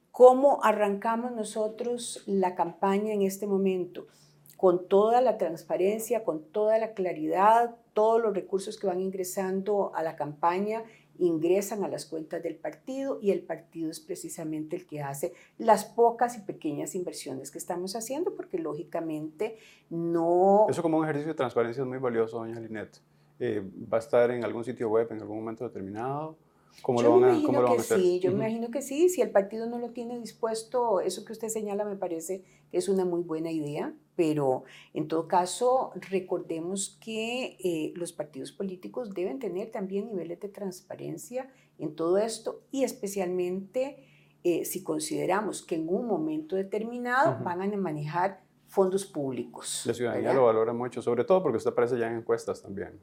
¿Cómo 0.10 0.64
arrancamos 0.64 1.34
nosotros 1.34 2.24
la 2.28 2.56
campaña 2.56 3.14
en 3.14 3.24
este 3.24 3.46
momento? 3.46 4.08
Con 4.56 4.88
toda 4.88 5.20
la 5.20 5.38
transparencia, 5.38 6.24
con 6.24 6.46
toda 6.46 6.78
la 6.78 6.94
claridad, 6.94 7.76
todos 7.92 8.22
los 8.22 8.34
recursos 8.34 8.80
que 8.80 8.88
van 8.88 9.02
ingresando 9.02 9.92
a 9.96 10.04
la 10.04 10.16
campaña 10.16 10.84
ingresan 11.20 11.84
a 11.84 11.88
las 11.88 12.06
cuentas 12.06 12.42
del 12.44 12.56
partido 12.56 13.20
y 13.22 13.32
el 13.32 13.42
partido 13.42 13.90
es 13.92 14.00
precisamente 14.00 14.76
el 14.76 14.86
que 14.86 15.02
hace 15.02 15.34
las 15.58 15.86
pocas 15.86 16.38
y 16.38 16.42
pequeñas 16.42 16.96
inversiones 16.96 17.52
que 17.52 17.58
estamos 17.58 17.96
haciendo 17.96 18.36
porque 18.36 18.60
lógicamente 18.60 19.58
no... 19.90 20.68
Eso 20.70 20.82
como 20.82 20.98
un 20.98 21.04
ejercicio 21.04 21.30
de 21.30 21.38
transparencia 21.38 21.82
es 21.82 21.88
muy 21.88 21.98
valioso, 21.98 22.38
doña 22.38 22.60
Linet. 22.60 23.02
Eh, 23.40 23.64
¿Va 23.92 23.98
a 23.98 24.00
estar 24.00 24.32
en 24.32 24.44
algún 24.44 24.64
sitio 24.64 24.90
web 24.90 25.08
en 25.12 25.22
algún 25.22 25.38
momento 25.38 25.64
determinado? 25.64 26.38
¿Cómo 26.82 27.02
yo 27.02 27.20
lo 27.20 27.20
van 27.20 27.36
a, 27.36 27.44
cómo 27.44 27.62
lo 27.62 27.68
van 27.68 27.78
a 27.78 27.82
hacer? 27.82 28.00
Sí, 28.00 28.20
yo 28.20 28.32
me 28.32 28.38
imagino 28.38 28.70
que 28.70 28.82
sí. 28.82 29.10
Si 29.10 29.22
el 29.22 29.32
partido 29.32 29.68
no 29.68 29.80
lo 29.80 29.90
tiene 29.92 30.20
dispuesto, 30.20 31.02
eso 31.02 31.26
que 31.26 31.34
usted 31.34 31.50
señala 31.50 31.86
me 31.86 31.96
parece 31.96 32.44
que 32.72 32.78
es 32.78 32.90
una 32.90 33.06
muy 33.06 33.22
buena 33.22 33.52
idea, 33.52 33.94
pero 34.16 34.64
en 34.94 35.08
todo 35.08 35.28
caso 35.28 35.92
recordemos 35.96 36.98
que 37.02 37.58
eh, 37.64 37.94
los 37.96 38.14
partidos 38.14 38.52
políticos 38.52 39.14
deben 39.14 39.40
tener 39.40 39.72
también 39.72 40.08
niveles 40.08 40.40
de 40.40 40.50
transparencia 40.50 41.50
en 41.78 41.96
todo 41.96 42.18
esto 42.18 42.64
y 42.72 42.84
especialmente 42.84 44.04
eh, 44.44 44.66
si 44.66 44.84
consideramos 44.84 45.66
que 45.66 45.76
en 45.76 45.88
un 45.90 46.08
momento 46.08 46.56
determinado 46.56 47.44
van 47.44 47.62
a 47.62 47.78
manejar 47.78 48.44
fondos 48.68 49.06
públicos. 49.06 49.84
La 49.86 49.94
ciudadanía 49.94 50.34
lo 50.34 50.46
valora 50.46 50.74
mucho, 50.74 51.02
sobre 51.02 51.24
todo 51.24 51.42
porque 51.42 51.58
usted 51.58 51.72
aparece 51.72 51.98
ya 51.98 52.08
en 52.08 52.18
encuestas 52.18 52.62
también. 52.62 53.00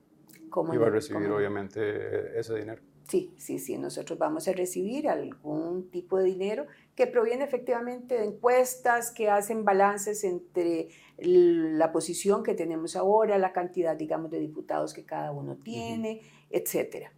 ¿Cómo 0.51 0.73
y 0.73 0.77
va 0.77 0.87
a 0.87 0.91
recibir 0.91 1.25
¿Cómo 1.25 1.37
obviamente 1.37 2.39
ese 2.39 2.55
dinero. 2.55 2.81
Sí, 3.09 3.35
sí, 3.37 3.59
sí, 3.59 3.77
nosotros 3.77 4.19
vamos 4.19 4.49
a 4.49 4.53
recibir 4.53 5.09
algún 5.09 5.91
tipo 5.91 6.17
de 6.19 6.25
dinero 6.25 6.67
que 6.95 7.07
proviene 7.07 7.45
efectivamente 7.45 8.17
de 8.17 8.25
encuestas 8.25 9.11
que 9.11 9.29
hacen 9.29 9.65
balances 9.65 10.25
entre 10.25 10.89
la 11.19 11.93
posición 11.93 12.43
que 12.43 12.55
tenemos 12.55 12.97
ahora, 12.97 13.37
la 13.37 13.53
cantidad, 13.53 13.95
digamos, 13.95 14.31
de 14.31 14.41
diputados 14.41 14.95
que 14.95 15.05
cada 15.05 15.33
uno 15.33 15.57
tiene, 15.57 16.23
etcétera. 16.51 17.13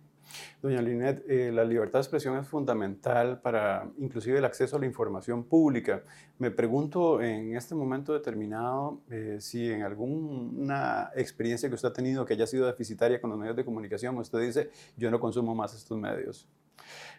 Doña 0.62 0.82
Linet, 0.82 1.24
eh, 1.28 1.50
la 1.52 1.64
libertad 1.64 1.98
de 1.98 2.02
expresión 2.02 2.36
es 2.38 2.46
fundamental 2.46 3.40
para 3.40 3.90
inclusive 3.98 4.38
el 4.38 4.44
acceso 4.44 4.76
a 4.76 4.80
la 4.80 4.86
información 4.86 5.44
pública. 5.44 6.02
Me 6.38 6.50
pregunto 6.50 7.20
en 7.22 7.56
este 7.56 7.74
momento 7.74 8.12
determinado 8.12 9.00
eh, 9.10 9.38
si 9.40 9.70
en 9.70 9.82
alguna 9.82 11.10
experiencia 11.14 11.68
que 11.68 11.74
usted 11.74 11.88
ha 11.88 11.92
tenido 11.92 12.24
que 12.24 12.34
haya 12.34 12.46
sido 12.46 12.66
deficitaria 12.66 13.20
con 13.20 13.30
los 13.30 13.38
medios 13.38 13.56
de 13.56 13.64
comunicación, 13.64 14.16
usted 14.18 14.40
dice, 14.40 14.70
yo 14.96 15.10
no 15.10 15.20
consumo 15.20 15.54
más 15.54 15.74
estos 15.74 15.98
medios. 15.98 16.48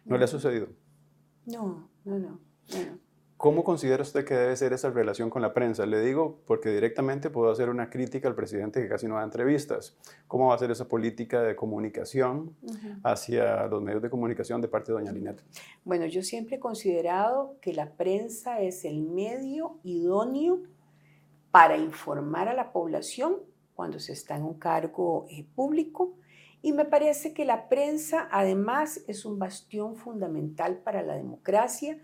¿No 0.06 0.18
le 0.18 0.24
ha 0.24 0.28
sucedido? 0.28 0.68
No, 1.46 1.90
no, 2.06 2.20
no. 2.20 2.30
no. 2.30 3.07
¿Cómo 3.38 3.64
considera 3.64 4.02
usted 4.02 4.26
que 4.26 4.34
debe 4.34 4.56
ser 4.56 4.74
esa 4.74 4.90
relación 4.90 5.30
con 5.30 5.44
la 5.44 5.54
prensa? 5.54 5.86
Le 5.86 6.02
digo 6.02 6.40
porque 6.48 6.70
directamente 6.70 7.30
puedo 7.30 7.52
hacer 7.52 7.70
una 7.70 7.88
crítica 7.88 8.28
al 8.28 8.34
presidente 8.34 8.82
que 8.82 8.90
casi 8.90 9.08
no 9.08 9.16
da 9.16 9.24
entrevistas. 9.24 9.96
¿Cómo 10.28 10.48
va 10.48 10.56
a 10.56 10.58
ser 10.58 10.72
esa 10.72 10.88
política 10.88 11.44
de 11.44 11.56
comunicación 11.56 12.56
uh 12.64 12.68
-huh. 12.68 13.00
hacia 13.04 13.68
los 13.68 13.84
medios 13.84 14.02
de 14.02 14.10
comunicación 14.10 14.60
de 14.60 14.68
parte 14.68 14.92
de 14.92 14.98
doña 14.98 15.12
Linet? 15.12 15.44
Bueno, 15.86 16.08
yo 16.08 16.24
siempre 16.24 16.56
he 16.56 16.60
considerado 16.60 17.58
que 17.62 17.74
la 17.74 17.92
prensa 17.92 18.60
es 18.62 18.84
el 18.86 19.04
medio 19.04 19.78
idóneo 19.84 20.64
para 21.52 21.78
informar 21.78 22.48
a 22.48 22.56
la 22.56 22.72
población 22.72 23.36
cuando 23.76 24.00
se 24.00 24.14
está 24.14 24.36
en 24.36 24.46
un 24.46 24.56
cargo 24.56 25.28
eh, 25.30 25.46
público 25.56 26.16
y 26.64 26.72
me 26.72 26.86
parece 26.86 27.36
que 27.36 27.46
la 27.46 27.70
prensa 27.70 28.28
además 28.32 29.04
es 29.08 29.26
un 29.26 29.38
bastión 29.38 29.96
fundamental 29.96 30.80
para 30.80 31.04
la 31.04 31.16
democracia 31.16 32.00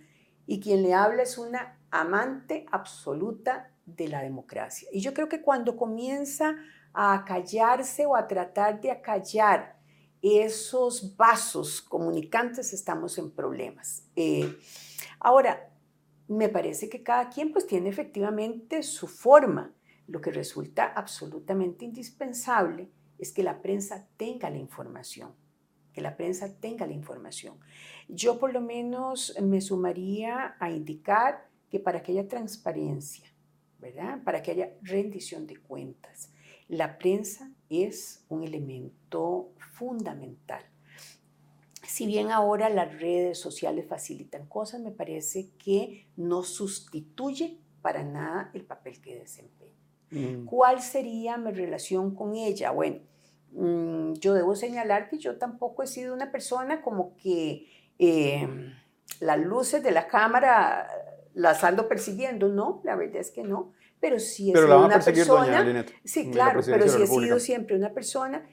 y 0.45 0.59
quien 0.59 0.83
le 0.83 0.93
habla 0.93 1.23
es 1.23 1.37
una 1.37 1.79
amante 1.91 2.65
absoluta 2.71 3.71
de 3.85 4.07
la 4.07 4.21
democracia. 4.21 4.87
Y 4.91 5.01
yo 5.01 5.13
creo 5.13 5.29
que 5.29 5.41
cuando 5.41 5.75
comienza 5.75 6.55
a 6.93 7.13
acallarse 7.13 8.05
o 8.05 8.15
a 8.15 8.27
tratar 8.27 8.79
de 8.81 8.91
acallar 8.91 9.77
esos 10.21 11.17
vasos 11.17 11.81
comunicantes, 11.81 12.71
estamos 12.73 13.17
en 13.17 13.31
problemas. 13.31 14.07
Eh, 14.15 14.57
ahora, 15.19 15.69
me 16.27 16.49
parece 16.49 16.89
que 16.89 17.03
cada 17.03 17.29
quien 17.29 17.51
pues 17.51 17.67
tiene 17.67 17.89
efectivamente 17.89 18.83
su 18.83 19.07
forma. 19.07 19.73
Lo 20.07 20.21
que 20.21 20.31
resulta 20.31 20.85
absolutamente 20.85 21.85
indispensable 21.85 22.89
es 23.17 23.31
que 23.31 23.43
la 23.43 23.61
prensa 23.61 24.07
tenga 24.17 24.49
la 24.49 24.57
información, 24.57 25.33
que 25.93 26.01
la 26.01 26.17
prensa 26.17 26.53
tenga 26.59 26.87
la 26.87 26.93
información. 26.93 27.57
Yo 28.07 28.39
por 28.39 28.53
lo 28.53 28.61
menos 28.61 29.35
me 29.41 29.61
sumaría 29.61 30.55
a 30.59 30.71
indicar 30.71 31.47
que 31.69 31.79
para 31.79 32.01
que 32.01 32.11
haya 32.11 32.27
transparencia, 32.27 33.25
¿verdad? 33.79 34.23
Para 34.23 34.41
que 34.41 34.51
haya 34.51 34.73
rendición 34.81 35.47
de 35.47 35.57
cuentas, 35.57 36.31
la 36.67 36.97
prensa 36.97 37.51
es 37.69 38.25
un 38.29 38.43
elemento 38.43 39.53
fundamental. 39.73 40.63
Si 41.85 42.07
bien 42.07 42.31
ahora 42.31 42.69
las 42.69 42.99
redes 42.99 43.37
sociales 43.37 43.85
facilitan 43.87 44.47
cosas, 44.47 44.81
me 44.81 44.91
parece 44.91 45.51
que 45.57 46.07
no 46.15 46.43
sustituye 46.43 47.59
para 47.81 48.03
nada 48.03 48.49
el 48.53 48.63
papel 48.63 49.01
que 49.01 49.19
desempeña. 49.19 49.73
Mm. 50.09 50.45
¿Cuál 50.45 50.81
sería 50.81 51.37
mi 51.37 51.51
relación 51.51 52.15
con 52.15 52.35
ella? 52.35 52.71
Bueno, 52.71 52.99
mm, 53.53 54.13
yo 54.13 54.33
debo 54.33 54.55
señalar 54.55 55.09
que 55.09 55.17
yo 55.17 55.37
tampoco 55.37 55.83
he 55.83 55.87
sido 55.87 56.13
una 56.13 56.31
persona 56.31 56.81
como 56.81 57.15
que 57.15 57.67
eh, 57.99 58.47
las 59.19 59.39
luces 59.39 59.83
de 59.83 59.91
la 59.91 60.07
cámara 60.07 60.87
las 61.33 61.63
ando 61.63 61.87
persiguiendo, 61.87 62.49
no, 62.49 62.81
la 62.83 62.95
verdad 62.95 63.17
es 63.17 63.31
que 63.31 63.43
no, 63.43 63.73
pero 63.99 64.19
sí 64.19 64.51
he 64.51 64.53
pero 64.53 64.67
sido 64.67 64.85
una 64.85 64.99
persona, 64.99 65.63
Linet, 65.63 65.93
sí, 66.03 66.29
claro, 66.29 66.61
pero 66.65 66.87
sí 66.87 67.01
he 67.01 67.07
sido 67.07 67.39
siempre 67.39 67.75
una 67.75 67.93
persona 67.93 68.45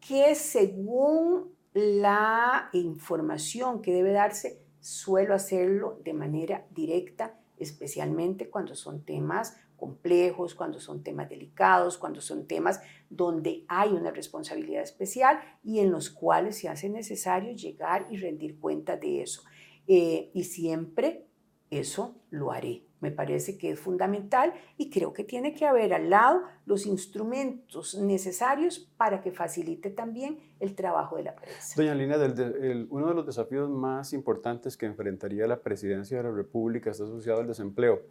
que 0.00 0.34
según 0.34 1.54
la 1.74 2.68
información 2.72 3.82
que 3.82 3.92
debe 3.92 4.12
darse, 4.12 4.62
suelo 4.80 5.34
hacerlo 5.34 6.00
de 6.04 6.12
manera 6.12 6.66
directa, 6.70 7.38
especialmente 7.58 8.50
cuando 8.50 8.74
son 8.74 9.04
temas 9.04 9.56
complejos, 9.82 10.54
cuando 10.54 10.78
son 10.78 11.02
temas 11.02 11.28
delicados, 11.28 11.98
cuando 11.98 12.20
son 12.20 12.46
temas 12.46 12.80
donde 13.10 13.64
hay 13.66 13.90
una 13.90 14.12
responsabilidad 14.12 14.84
especial 14.84 15.40
y 15.64 15.80
en 15.80 15.90
los 15.90 16.08
cuales 16.08 16.56
se 16.56 16.68
hace 16.68 16.88
necesario 16.88 17.52
llegar 17.52 18.06
y 18.08 18.16
rendir 18.16 18.60
cuenta 18.60 18.96
de 18.96 19.22
eso. 19.22 19.42
Eh, 19.88 20.30
y 20.34 20.44
siempre 20.44 21.26
eso 21.68 22.14
lo 22.30 22.52
haré. 22.52 22.91
Me 23.02 23.10
parece 23.10 23.58
que 23.58 23.72
es 23.72 23.78
fundamental 23.78 24.54
y 24.78 24.88
creo 24.88 25.12
que 25.12 25.24
tiene 25.24 25.54
que 25.54 25.66
haber 25.66 25.92
al 25.92 26.08
lado 26.08 26.42
los 26.64 26.86
instrumentos 26.86 27.96
necesarios 27.96 28.88
para 28.96 29.20
que 29.20 29.32
facilite 29.32 29.90
también 29.90 30.38
el 30.60 30.74
trabajo 30.74 31.16
de 31.16 31.24
la 31.24 31.34
prensa. 31.34 31.74
Doña 31.76 31.94
Lina, 31.94 32.16
del, 32.16 32.86
uno 32.90 33.08
de 33.08 33.14
los 33.14 33.26
desafíos 33.26 33.68
más 33.68 34.12
importantes 34.12 34.76
que 34.76 34.86
enfrentaría 34.86 35.46
la 35.46 35.60
presidencia 35.60 36.16
de 36.16 36.22
la 36.22 36.30
República 36.30 36.90
está 36.90 37.04
asociado 37.04 37.40
al 37.40 37.46
desempleo. 37.48 38.02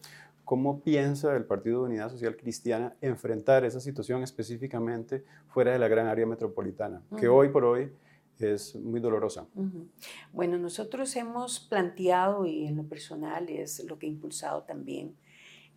¿Cómo 0.44 0.82
piensa 0.82 1.36
el 1.38 1.46
Partido 1.46 1.80
de 1.80 1.86
Unidad 1.90 2.10
Social 2.10 2.36
Cristiana 2.36 2.94
enfrentar 3.00 3.64
esa 3.64 3.80
situación 3.80 4.22
específicamente 4.24 5.24
fuera 5.48 5.72
de 5.72 5.80
la 5.80 5.88
gran 5.88 6.08
área 6.08 6.26
metropolitana, 6.26 7.02
que 7.18 7.30
uh 7.30 7.32
-huh. 7.32 7.38
hoy 7.38 7.50
por 7.50 7.64
hoy 7.64 7.92
es 8.44 8.76
muy 8.76 9.00
dolorosa. 9.00 9.48
Bueno, 10.32 10.58
nosotros 10.58 11.16
hemos 11.16 11.60
planteado, 11.60 12.46
y 12.46 12.66
en 12.68 12.78
lo 12.78 12.84
personal 12.84 13.50
es 13.50 13.84
lo 13.86 13.98
que 13.98 14.08
he 14.08 14.10
impulsado 14.10 14.64
también, 14.64 15.16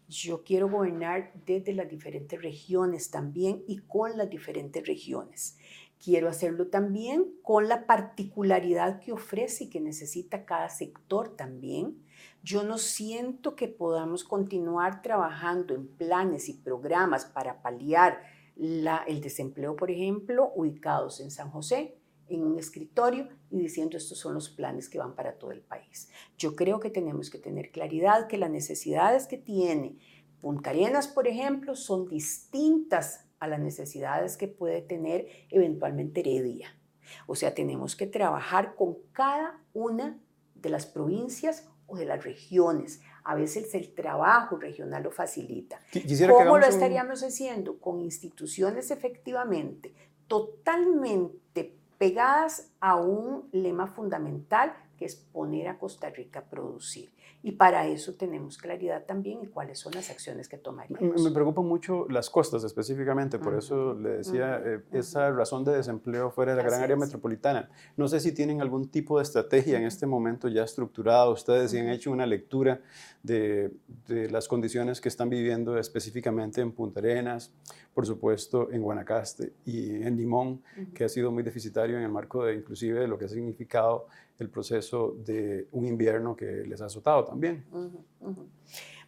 yo 0.09 0.45
quiero 0.45 0.69
gobernar 0.69 1.33
desde 1.47 1.73
las 1.73 1.89
diferentes 1.89 2.41
regiones 2.41 3.11
también 3.11 3.63
y 3.67 3.79
con 3.79 4.19
las 4.19 4.29
diferentes 4.29 4.87
regiones. 4.87 5.57
Quiero 6.03 6.29
hacerlo 6.29 6.67
también 6.67 7.33
con 7.43 7.69
la 7.69 7.87
particularidad 7.87 9.01
que 9.01 9.13
ofrece 9.13 9.65
y 9.65 9.71
que 9.71 9.81
necesita 9.81 10.45
cada 10.45 10.69
sector 10.69 11.35
también. 11.35 12.05
Yo 12.43 12.63
no 12.63 12.77
siento 12.77 13.57
que 13.57 13.69
podamos 13.69 14.25
continuar 14.25 15.01
trabajando 15.01 15.75
en 15.75 15.87
planes 15.87 16.51
y 16.51 16.55
programas 16.55 17.25
para 17.25 17.63
paliar 17.63 18.21
la, 18.57 18.99
el 19.07 19.23
desempleo, 19.23 19.77
por 19.77 19.91
ejemplo, 19.91 20.53
ubicados 20.55 21.21
en 21.21 21.31
San 21.31 21.51
José, 21.51 21.97
en 22.29 22.45
un 22.45 22.59
escritorio 22.59 23.29
y 23.51 23.59
diciendo 23.59 23.97
estos 23.97 24.19
son 24.19 24.35
los 24.35 24.49
planes 24.49 24.89
que 24.89 24.99
van 24.99 25.15
para 25.15 25.39
todo 25.39 25.53
el 25.53 25.61
país. 25.61 26.09
Yo 26.39 26.57
creo 26.57 26.81
que 26.81 26.91
tenemos 26.91 27.31
que 27.31 27.39
tener 27.39 27.71
claridad 27.71 28.27
que 28.27 28.39
las 28.39 28.51
necesidades 28.51 29.27
que 29.27 29.39
tiene 29.39 29.99
Punta 30.41 30.71
Arenas, 30.71 31.09
por 31.09 31.27
ejemplo, 31.27 31.75
son 31.75 32.07
distintas 32.07 33.25
a 33.39 33.49
las 33.49 33.61
necesidades 33.61 34.37
que 34.37 34.47
puede 34.47 34.83
tener 34.83 35.27
eventualmente 35.51 36.21
Heredia. 36.21 36.79
O 37.27 37.35
sea, 37.35 37.55
tenemos 37.55 37.97
que 37.97 38.07
trabajar 38.07 38.75
con 38.75 38.99
cada 39.13 39.63
una 39.73 40.19
de 40.55 40.69
las 40.69 40.85
provincias 40.85 41.69
o 41.87 41.97
de 41.97 42.05
las 42.05 42.25
regiones. 42.25 43.01
A 43.25 43.35
veces 43.35 43.75
el 43.75 43.95
trabajo 43.95 44.57
regional 44.57 45.03
lo 45.03 45.11
facilita. 45.11 45.81
Quisiera 45.91 46.33
¿Cómo 46.33 46.59
lo 46.59 46.67
estaríamos 46.67 47.23
un... 47.23 47.29
haciendo? 47.29 47.79
Con 47.79 48.01
instituciones 48.01 48.91
efectivamente 48.91 49.95
totalmente 50.27 51.77
pegadas 51.99 52.73
a 52.81 52.97
un 52.97 53.49
lema 53.53 53.87
fundamental 53.87 54.75
que 54.97 55.05
es 55.05 55.17
poner 55.17 55.69
a 55.69 55.79
Costa 55.79 56.11
Rica 56.11 56.41
a 56.41 56.45
producir. 56.45 57.13
Y 57.43 57.53
para 57.53 57.87
eso 57.87 58.15
tenemos 58.15 58.57
claridad 58.57 59.05
también 59.05 59.41
en 59.41 59.51
cuáles 59.51 59.79
son 59.79 59.93
las 59.93 60.09
acciones 60.09 60.49
que 60.49 60.57
tomaríamos. 60.57 61.23
Me 61.23 61.31
preocupan 61.31 61.67
mucho 61.67 62.07
las 62.09 62.31
costas 62.31 62.65
específicamente, 62.65 63.39
por 63.39 63.53
uh 63.53 63.57
-huh. 63.57 63.59
eso 63.59 63.95
le 63.95 64.09
decía 64.11 64.63
uh 64.63 64.67
-huh. 64.67 64.79
eh, 64.79 64.99
esa 64.99 65.31
razón 65.31 65.63
de 65.63 65.73
desempleo 65.77 66.31
fuera 66.31 66.55
de 66.55 66.63
la 66.63 66.69
gran 66.69 66.81
área 66.81 66.97
es. 66.97 67.01
metropolitana. 67.01 67.69
No 67.99 68.09
sé 68.09 68.21
si 68.21 68.33
tienen 68.33 68.63
algún 68.63 68.89
tipo 68.89 69.19
de 69.19 69.25
estrategia 69.25 69.77
en 69.77 69.85
este 69.85 70.07
momento 70.07 70.49
ya 70.49 70.63
estructurada, 70.65 71.29
ustedes 71.29 71.73
si 71.73 71.79
han 71.79 71.91
hecho 71.91 72.11
una 72.11 72.25
lectura 72.25 72.81
de, 73.23 73.75
de, 74.07 74.31
las 74.31 74.49
condiciones 74.49 75.03
que 75.03 75.11
están 75.11 75.29
viviendo 75.29 75.77
específicamente 75.77 76.63
en 76.63 76.73
Punta 76.73 77.01
Arenas, 77.01 77.53
por 77.95 78.07
supuesto 78.07 78.71
en 78.73 78.83
Guanacaste 78.83 79.53
y 79.65 80.03
en 80.03 80.17
Limón, 80.17 80.49
uh 80.49 80.81
-huh. 80.81 80.93
que 80.93 81.05
ha 81.05 81.09
sido 81.09 81.31
muy 81.31 81.43
deficitario 81.43 81.97
en 81.97 82.03
el 82.03 82.11
marco 82.11 82.45
de 82.45 82.55
inclusive 82.55 83.01
de 83.01 83.09
lo 83.09 83.17
que 83.17 83.27
ha 83.27 83.29
significado 83.29 84.07
el 84.39 84.51
proceso 84.51 85.15
de 85.25 85.69
un 85.73 85.87
invierno 85.87 86.35
que 86.35 86.65
les 86.67 86.81
ha 86.81 86.87
azotado 86.87 87.25
también. 87.25 87.65
Uh 87.71 87.77
-huh, 87.77 88.05
uh 88.21 88.29
-huh. 88.31 88.47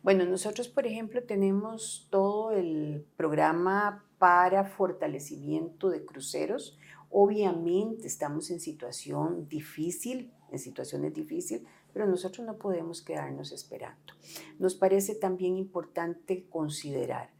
Bueno, 0.03 0.25
nosotros, 0.25 0.69
por 0.69 0.87
ejemplo, 0.87 1.23
tenemos 1.25 2.07
todo 2.11 2.53
el 2.53 3.05
programa 3.17 4.05
para 4.19 4.65
fortalecimiento 4.65 5.91
de 5.91 6.05
cruceros. 6.05 6.79
Obviamente 7.11 8.07
estamos 8.07 8.51
en 8.51 8.61
situación 8.61 9.49
difícil 9.49 10.33
en 10.51 10.59
situaciones 10.59 11.15
difíciles, 11.15 11.63
pero 11.93 12.07
nosotros 12.07 12.47
no 12.47 12.57
podemos 12.57 13.03
quedarnos 13.03 13.53
esperando. 13.53 14.15
Nos 14.59 14.75
parece 14.75 15.15
también 15.15 15.57
importante 15.57 16.47
considerar, 16.49 17.31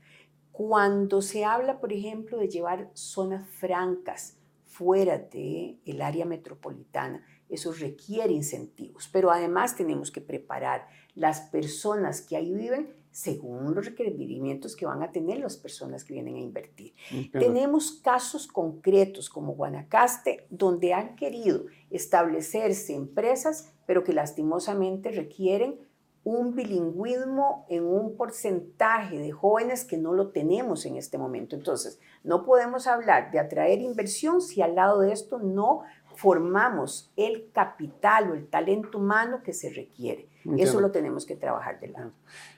cuando 0.57 1.21
se 1.21 1.45
habla, 1.45 1.81
por 1.81 1.93
ejemplo, 1.93 2.39
de 2.39 2.49
llevar 2.49 2.89
zonas 2.95 3.47
francas 3.47 4.39
fuera 4.65 5.19
del 5.19 5.79
el 5.85 6.01
área 6.01 6.25
metropolitana, 6.25 7.23
eso 7.51 7.73
requiere 7.73 8.33
incentivos, 8.33 9.07
pero 9.13 9.31
además 9.31 9.77
tenemos 9.77 10.11
que 10.11 10.23
preparar 10.23 10.89
las 11.15 11.43
personas 11.43 12.23
que 12.23 12.39
ahí 12.39 12.55
viven 12.55 12.95
según 13.11 13.75
los 13.75 13.85
requerimientos 13.85 14.77
que 14.77 14.87
van 14.87 15.03
a 15.03 15.13
tener 15.13 15.41
las 15.41 15.59
personas 15.59 16.05
que 16.05 16.15
vienen 16.15 16.37
a 16.37 16.41
invertir. 16.41 16.95
Tenemos 17.33 17.93
casos 17.93 18.47
concretos 18.47 19.29
como 19.29 19.55
Guanacaste, 19.55 20.47
donde 20.49 20.95
han 20.95 21.17
querido 21.17 21.67
establecerse 21.91 22.95
empresas, 22.95 23.75
pero 23.85 24.05
que 24.05 24.15
lastimosamente 24.15 25.11
requieren 25.11 25.86
un 26.27 26.57
bilingüismo 26.57 27.67
en 27.69 27.85
un 27.85 28.17
porcentaje 28.17 29.17
de 29.17 29.31
jóvenes 29.31 29.85
que 29.85 29.97
no 29.97 30.13
lo 30.13 30.31
tenemos 30.33 30.85
en 30.85 30.97
este 30.97 31.19
momento. 31.19 31.55
Entonces, 31.55 32.01
no 32.25 32.45
podemos 32.45 32.89
hablar 32.89 33.31
de 33.31 33.39
atraer 33.39 33.81
inversión 33.81 34.41
si 34.41 34.61
al 34.61 34.75
lado 34.75 35.03
de 35.03 35.13
esto 35.13 35.39
no 35.39 35.83
formamos 36.17 37.13
el 37.15 37.53
capital 37.53 38.33
o 38.33 38.35
el 38.35 38.49
talento 38.49 38.99
humano 38.99 39.41
que 39.45 39.53
se 39.53 39.71
requiere. 39.71 40.29
Eso 40.59 40.81
lo 40.81 40.91
tenemos 40.91 41.27
que 41.27 41.37
trabajar 41.37 41.79
de 41.79 41.89
lado. 41.89 42.11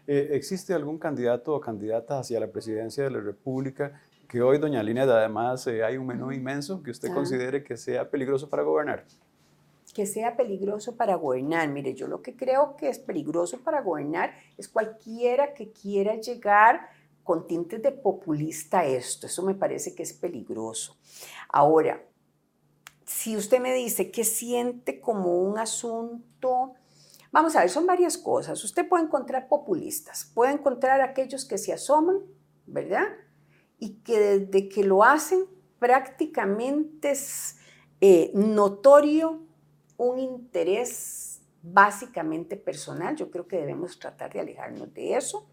Eh, 0.07 0.31
¿Existe 0.33 0.73
algún 0.73 0.99
candidato 0.99 1.55
o 1.55 1.61
candidata 1.61 2.21
hacia 2.21 2.41
la 2.41 2.47
presidencia 2.47 3.05
de 3.05 3.11
la 3.11 3.21
República 3.21 4.01
que 4.29 4.41
hoy, 4.41 4.57
doña 4.57 4.83
Lina, 4.83 5.03
además 5.03 5.67
eh, 5.67 5.85
hay 5.85 5.99
un 5.99 6.07
menú 6.07 6.33
inmenso 6.33 6.83
que 6.83 6.91
usted 6.91 7.13
considere 7.13 7.63
que 7.63 7.77
sea 7.77 8.09
peligroso 8.09 8.49
para 8.49 8.63
gobernar? 8.63 9.05
Que 9.99 10.07
sea 10.07 10.37
peligroso 10.37 10.95
para 10.95 11.17
gobernar. 11.17 11.69
Mire, 11.71 11.93
yo 11.93 12.07
lo 12.07 12.23
que 12.23 12.37
creo 12.37 12.77
que 12.77 12.89
es 12.89 13.01
peligroso 13.01 13.59
para 13.65 13.83
gobernar 13.83 14.33
es 14.57 14.69
cualquiera 14.69 15.55
que 15.55 15.73
quiera 15.73 16.15
llegar 16.21 16.89
con 17.25 17.49
tintes 17.49 17.83
de 17.83 17.91
populista 17.91 18.85
esto. 18.85 19.27
Eso 19.27 19.43
me 19.43 19.57
parece 19.57 19.97
que 19.97 20.05
es 20.05 20.13
peligroso. 20.13 20.97
Ahora, 21.49 22.01
si 23.05 23.37
usted 23.37 23.59
me 23.59 23.75
dice 23.75 24.13
que 24.13 24.23
siente 24.23 25.01
como 25.01 25.37
un 25.37 25.59
asunto, 25.59 26.75
vamos 27.33 27.57
a 27.57 27.63
ver, 27.63 27.69
son 27.69 27.85
varias 27.85 28.17
cosas. 28.17 28.63
Usted 28.63 28.89
puede 28.89 29.03
encontrar 29.03 29.49
populistas, 29.49 30.31
puede 30.33 30.53
encontrar 30.53 31.01
aquellos 31.01 31.45
que 31.45 31.59
se 31.59 31.73
asoman, 31.73 32.21
¿verdad? 32.67 33.09
Y 33.81 33.95
que 34.05 34.21
desde 34.21 34.69
que 34.69 34.85
lo 34.85 35.03
hacen 35.03 35.47
prácticamente 35.81 37.11
es 37.11 37.57
eh, 38.01 38.31
notorio 38.33 39.48
un 39.99 40.19
interés 40.19 41.43
básicamente 41.63 42.57
personal. 42.57 43.15
Yo 43.17 43.31
creo 43.31 43.47
que 43.47 43.59
debemos 43.59 43.99
tratar 43.99 44.33
de 44.33 44.41
alejarnos 44.41 44.95
de 44.95 45.15
eso. 45.15 45.47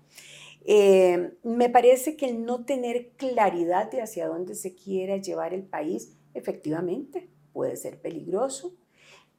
Eh, 0.64 1.34
me 1.44 1.70
parece 1.70 2.16
que 2.16 2.30
el 2.30 2.46
no 2.46 2.64
tener 2.64 3.10
claridad 3.18 3.92
de 3.92 4.02
hacia 4.02 4.28
dónde 4.28 4.56
se 4.56 4.74
quiera 4.74 5.18
llevar 5.18 5.54
el 5.54 5.64
país, 5.64 6.16
efectivamente, 6.34 7.30
puede 7.54 7.76
ser 7.76 8.00
peligroso, 8.02 8.74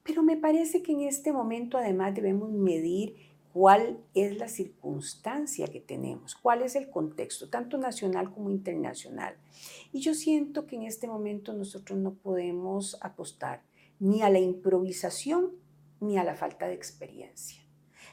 pero 0.02 0.22
me 0.22 0.36
parece 0.36 0.82
que 0.82 0.92
en 0.92 1.00
este 1.00 1.32
momento 1.32 1.78
además 1.78 2.14
debemos 2.14 2.50
medir 2.50 3.16
cuál 3.52 3.98
es 4.14 4.36
la 4.36 4.48
circunstancia 4.48 5.66
que 5.66 5.80
tenemos, 5.80 6.36
cuál 6.36 6.62
es 6.62 6.76
el 6.76 6.90
contexto, 6.90 7.48
tanto 7.48 7.76
nacional 7.76 8.30
como 8.32 8.50
internacional. 8.50 9.34
Y 9.92 10.00
yo 10.00 10.14
siento 10.14 10.66
que 10.66 10.76
en 10.76 10.82
este 10.82 11.08
momento 11.08 11.54
nosotros 11.54 11.98
no 11.98 12.14
podemos 12.14 12.98
apostar 13.00 13.62
ni 13.98 14.22
a 14.22 14.30
la 14.30 14.38
improvisación 14.38 15.52
ni 16.00 16.18
a 16.18 16.24
la 16.24 16.34
falta 16.34 16.66
de 16.66 16.74
experiencia. 16.74 17.62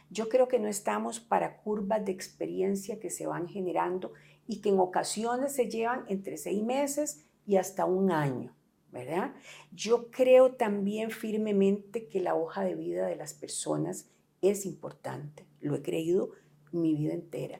Yo 0.09 0.29
creo 0.29 0.47
que 0.47 0.59
no 0.59 0.67
estamos 0.67 1.19
para 1.19 1.57
curvas 1.57 2.05
de 2.05 2.11
experiencia 2.11 2.99
que 2.99 3.09
se 3.09 3.25
van 3.25 3.47
generando 3.47 4.13
y 4.47 4.61
que 4.61 4.69
en 4.69 4.79
ocasiones 4.79 5.53
se 5.53 5.69
llevan 5.69 6.05
entre 6.07 6.37
seis 6.37 6.63
meses 6.63 7.25
y 7.45 7.57
hasta 7.57 7.85
un 7.85 8.11
año. 8.11 8.55
¿verdad? 8.93 9.33
Yo 9.71 10.11
creo 10.11 10.53
también 10.53 11.09
firmemente 11.09 12.07
que 12.07 12.19
la 12.19 12.35
hoja 12.35 12.63
de 12.63 12.75
vida 12.75 13.07
de 13.07 13.15
las 13.15 13.33
personas 13.33 14.11
es 14.41 14.67
importante, 14.67 15.47
lo 15.61 15.75
he 15.75 15.81
creído 15.81 16.29
mi 16.71 16.93
vida 16.93 17.13
entera 17.13 17.59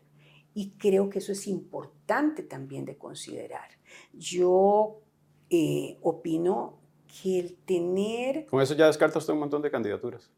y 0.54 0.72
creo 0.78 1.10
que 1.10 1.20
eso 1.20 1.32
es 1.32 1.48
importante 1.48 2.44
también 2.44 2.86
de 2.86 2.98
considerar. 2.98 3.68
Yo 4.14 5.02
eh, 5.50 5.98
opino 6.02 6.83
que 7.22 7.40
el 7.40 7.56
tener... 7.56 8.46
Con 8.48 8.62
eso 8.62 8.74
ya 8.74 8.88
descarta 8.88 9.20
usted 9.20 9.34
un 9.34 9.40
montón 9.40 9.62
de 9.62 9.70
candidaturas. 9.70 10.30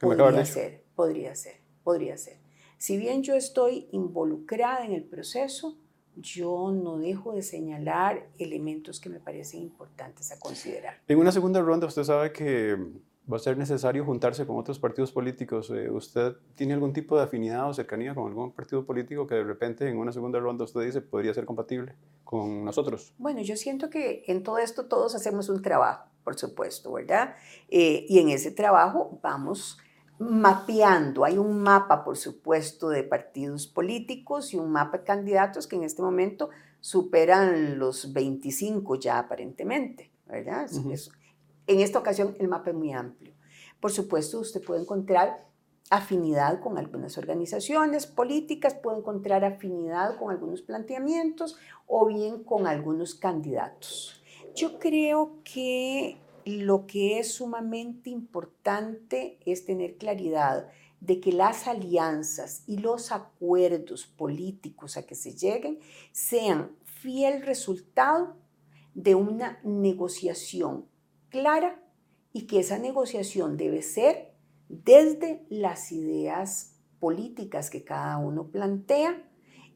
Podría 0.00 0.44
ser, 0.44 0.84
podría 0.94 1.34
ser, 1.34 1.56
podría 1.84 2.16
ser. 2.16 2.38
Si 2.78 2.96
bien 2.96 3.22
yo 3.22 3.34
estoy 3.34 3.88
involucrada 3.92 4.84
en 4.84 4.92
el 4.92 5.04
proceso, 5.04 5.76
yo 6.16 6.72
no 6.72 6.98
dejo 6.98 7.34
de 7.34 7.42
señalar 7.42 8.28
elementos 8.38 9.00
que 9.00 9.08
me 9.08 9.20
parecen 9.20 9.62
importantes 9.62 10.32
a 10.32 10.38
considerar. 10.38 11.00
En 11.06 11.18
una 11.18 11.32
segunda 11.32 11.60
ronda, 11.60 11.86
usted 11.86 12.04
sabe 12.04 12.32
que 12.32 12.76
va 13.30 13.36
a 13.36 13.40
ser 13.40 13.56
necesario 13.58 14.04
juntarse 14.04 14.46
con 14.46 14.56
otros 14.56 14.78
partidos 14.78 15.10
políticos. 15.10 15.70
Eh, 15.70 15.90
¿Usted 15.90 16.36
tiene 16.54 16.74
algún 16.74 16.92
tipo 16.92 17.16
de 17.16 17.24
afinidad 17.24 17.68
o 17.68 17.74
cercanía 17.74 18.14
con 18.14 18.28
algún 18.28 18.52
partido 18.52 18.84
político 18.84 19.26
que 19.26 19.34
de 19.34 19.44
repente 19.44 19.88
en 19.88 19.98
una 19.98 20.12
segunda 20.12 20.38
ronda 20.38 20.64
usted 20.64 20.82
dice 20.82 21.00
podría 21.00 21.34
ser 21.34 21.44
compatible 21.44 21.94
con 22.24 22.64
nosotros? 22.64 23.12
Bueno, 23.18 23.40
yo 23.40 23.56
siento 23.56 23.90
que 23.90 24.22
en 24.26 24.42
todo 24.42 24.58
esto 24.58 24.86
todos 24.86 25.14
hacemos 25.14 25.48
un 25.48 25.60
trabajo, 25.60 26.08
por 26.22 26.38
supuesto, 26.38 26.92
¿verdad? 26.92 27.34
Eh, 27.68 28.06
y 28.08 28.18
en 28.20 28.28
ese 28.28 28.52
trabajo 28.52 29.18
vamos 29.22 29.78
mapeando. 30.18 31.24
Hay 31.24 31.36
un 31.36 31.62
mapa, 31.62 32.04
por 32.04 32.16
supuesto, 32.16 32.88
de 32.88 33.02
partidos 33.02 33.66
políticos 33.66 34.54
y 34.54 34.56
un 34.56 34.70
mapa 34.70 34.98
de 34.98 35.04
candidatos 35.04 35.66
que 35.66 35.76
en 35.76 35.82
este 35.82 36.00
momento 36.00 36.50
superan 36.80 37.78
los 37.78 38.12
25 38.12 38.96
ya 38.96 39.18
aparentemente, 39.18 40.10
¿verdad? 40.26 40.68
En 41.66 41.80
esta 41.80 41.98
ocasión 41.98 42.36
el 42.38 42.48
mapa 42.48 42.70
es 42.70 42.76
muy 42.76 42.92
amplio. 42.92 43.34
Por 43.80 43.92
supuesto, 43.92 44.40
usted 44.40 44.62
puede 44.62 44.82
encontrar 44.82 45.46
afinidad 45.90 46.60
con 46.60 46.78
algunas 46.78 47.16
organizaciones 47.18 48.06
políticas, 48.06 48.74
puede 48.74 48.98
encontrar 48.98 49.44
afinidad 49.44 50.18
con 50.18 50.30
algunos 50.30 50.62
planteamientos 50.62 51.56
o 51.86 52.06
bien 52.06 52.42
con 52.42 52.66
algunos 52.66 53.14
candidatos. 53.14 54.22
Yo 54.54 54.78
creo 54.78 55.38
que 55.44 56.18
lo 56.44 56.86
que 56.86 57.18
es 57.18 57.34
sumamente 57.34 58.10
importante 58.10 59.38
es 59.44 59.64
tener 59.64 59.96
claridad 59.96 60.68
de 61.00 61.20
que 61.20 61.32
las 61.32 61.68
alianzas 61.68 62.62
y 62.66 62.78
los 62.78 63.12
acuerdos 63.12 64.06
políticos 64.06 64.96
a 64.96 65.04
que 65.04 65.14
se 65.14 65.34
lleguen 65.34 65.78
sean 66.10 66.70
fiel 66.84 67.42
resultado 67.42 68.36
de 68.94 69.14
una 69.14 69.60
negociación 69.62 70.86
clara 71.36 71.78
y 72.32 72.46
que 72.46 72.60
esa 72.60 72.78
negociación 72.78 73.58
debe 73.58 73.82
ser 73.82 74.32
desde 74.68 75.44
las 75.50 75.92
ideas 75.92 76.80
políticas 76.98 77.68
que 77.68 77.84
cada 77.84 78.16
uno 78.16 78.48
plantea 78.48 79.22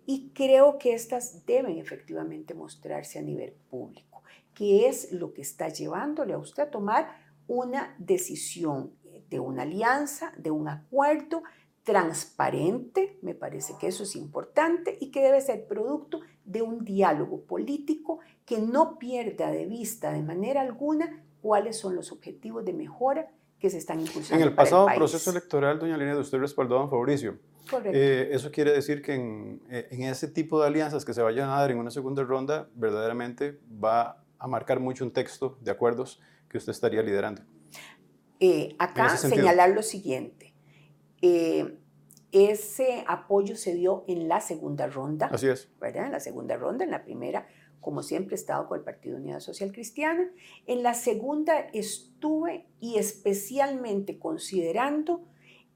y 0.07 0.31
creo 0.31 0.79
que 0.79 0.95
estas 0.95 1.45
deben 1.45 1.77
efectivamente 1.77 2.55
mostrarse 2.55 3.19
a 3.19 3.23
nivel 3.23 3.53
público 3.71 4.23
qué 4.55 4.89
es 4.89 5.13
lo 5.13 5.35
que 5.35 5.43
está 5.43 5.69
llevándole 5.69 6.33
a 6.33 6.39
usted 6.39 6.63
a 6.63 6.71
tomar 6.71 7.09
una 7.47 7.95
decisión 7.99 8.95
de 9.29 9.39
una 9.39 9.63
alianza, 9.63 10.33
de 10.39 10.51
un 10.51 10.69
acuerdo 10.69 11.43
transparente, 11.83 13.19
me 13.23 13.35
parece 13.35 13.75
que 13.79 13.89
eso 13.89 14.05
es 14.05 14.17
importante 14.17 14.97
y 15.01 15.11
que 15.11 15.21
debe 15.23 15.41
ser 15.41 15.67
producto 15.67 16.21
de 16.45 16.63
un 16.63 16.85
diálogo 16.85 17.43
político 17.43 18.21
que 18.47 18.59
no 18.59 18.99
pierda 18.99 19.51
de 19.51 19.67
vista 19.67 20.13
de 20.13 20.23
manera 20.23 20.63
alguna 20.63 21.25
cuáles 21.41 21.79
son 21.79 21.95
los 21.95 22.13
objetivos 22.13 22.65
de 22.65 22.73
mejora 22.73 23.31
que 23.59 23.71
se 23.71 23.79
están 23.79 24.01
impulsando. 24.01 24.43
En 24.43 24.49
el 24.49 24.55
pasado 24.55 24.87
proceso 24.95 25.31
electoral, 25.31 25.79
doña 25.79 25.97
Lina, 25.97 26.17
usted 26.17 26.39
respaldó 26.39 26.77
a 26.77 26.81
don 26.81 26.91
Fabricio. 26.91 27.39
Correcto. 27.71 27.91
Eh, 27.95 28.29
eso 28.33 28.51
quiere 28.51 28.73
decir 28.73 29.03
que 29.03 29.15
en, 29.15 29.63
eh, 29.71 29.89
en, 29.91 30.03
ese 30.05 30.29
tipo 30.29 30.61
de 30.61 30.67
alianzas 30.67 31.05
que 31.05 31.13
se 31.13 31.23
vayan 31.23 31.51
a 31.51 31.61
dar 31.61 31.71
en 31.71 31.79
una 31.79 31.91
segunda 31.91 32.23
ronda, 32.25 32.69
verdaderamente 32.75 33.61
va 33.73 34.25
a 34.39 34.49
marcar 34.49 34.81
mucho 34.81 35.05
un 35.05 35.13
texto 35.13 35.59
de 35.61 35.71
acuerdos 35.71 36.21
que 36.49 36.59
usted 36.59 36.73
estaría 36.73 37.03
liderando. 37.03 37.43
Eh, 38.41 38.75
acá 38.79 39.17
señalar 39.17 39.71
lo 39.71 39.83
siguiente. 39.83 40.55
Eh, 41.21 41.77
ese 42.33 43.05
apoyo 43.07 43.57
se 43.57 43.75
dio 43.75 44.05
en 44.09 44.29
la 44.29 44.41
segunda 44.41 44.87
ronda. 44.87 45.27
Así 45.27 45.47
es. 45.47 45.69
¿verdad? 45.79 46.07
En 46.07 46.13
la 46.13 46.21
segunda 46.21 46.57
ronda, 46.57 46.85
en 46.85 46.91
la 46.91 47.05
primera, 47.05 47.47
como 47.81 48.03
siempre, 48.03 48.35
he 48.35 48.39
estado 48.39 48.69
con 48.69 48.79
el 48.79 48.85
Partido 48.85 49.17
Unidad 49.17 49.41
Social 49.41 49.73
Cristiana. 49.73 50.31
En 50.67 50.83
la 50.83 50.95
segunda 50.95 51.59
estuve 51.73 52.67
y 52.81 52.97
especialmente 52.97 54.19
considerando 54.19 55.23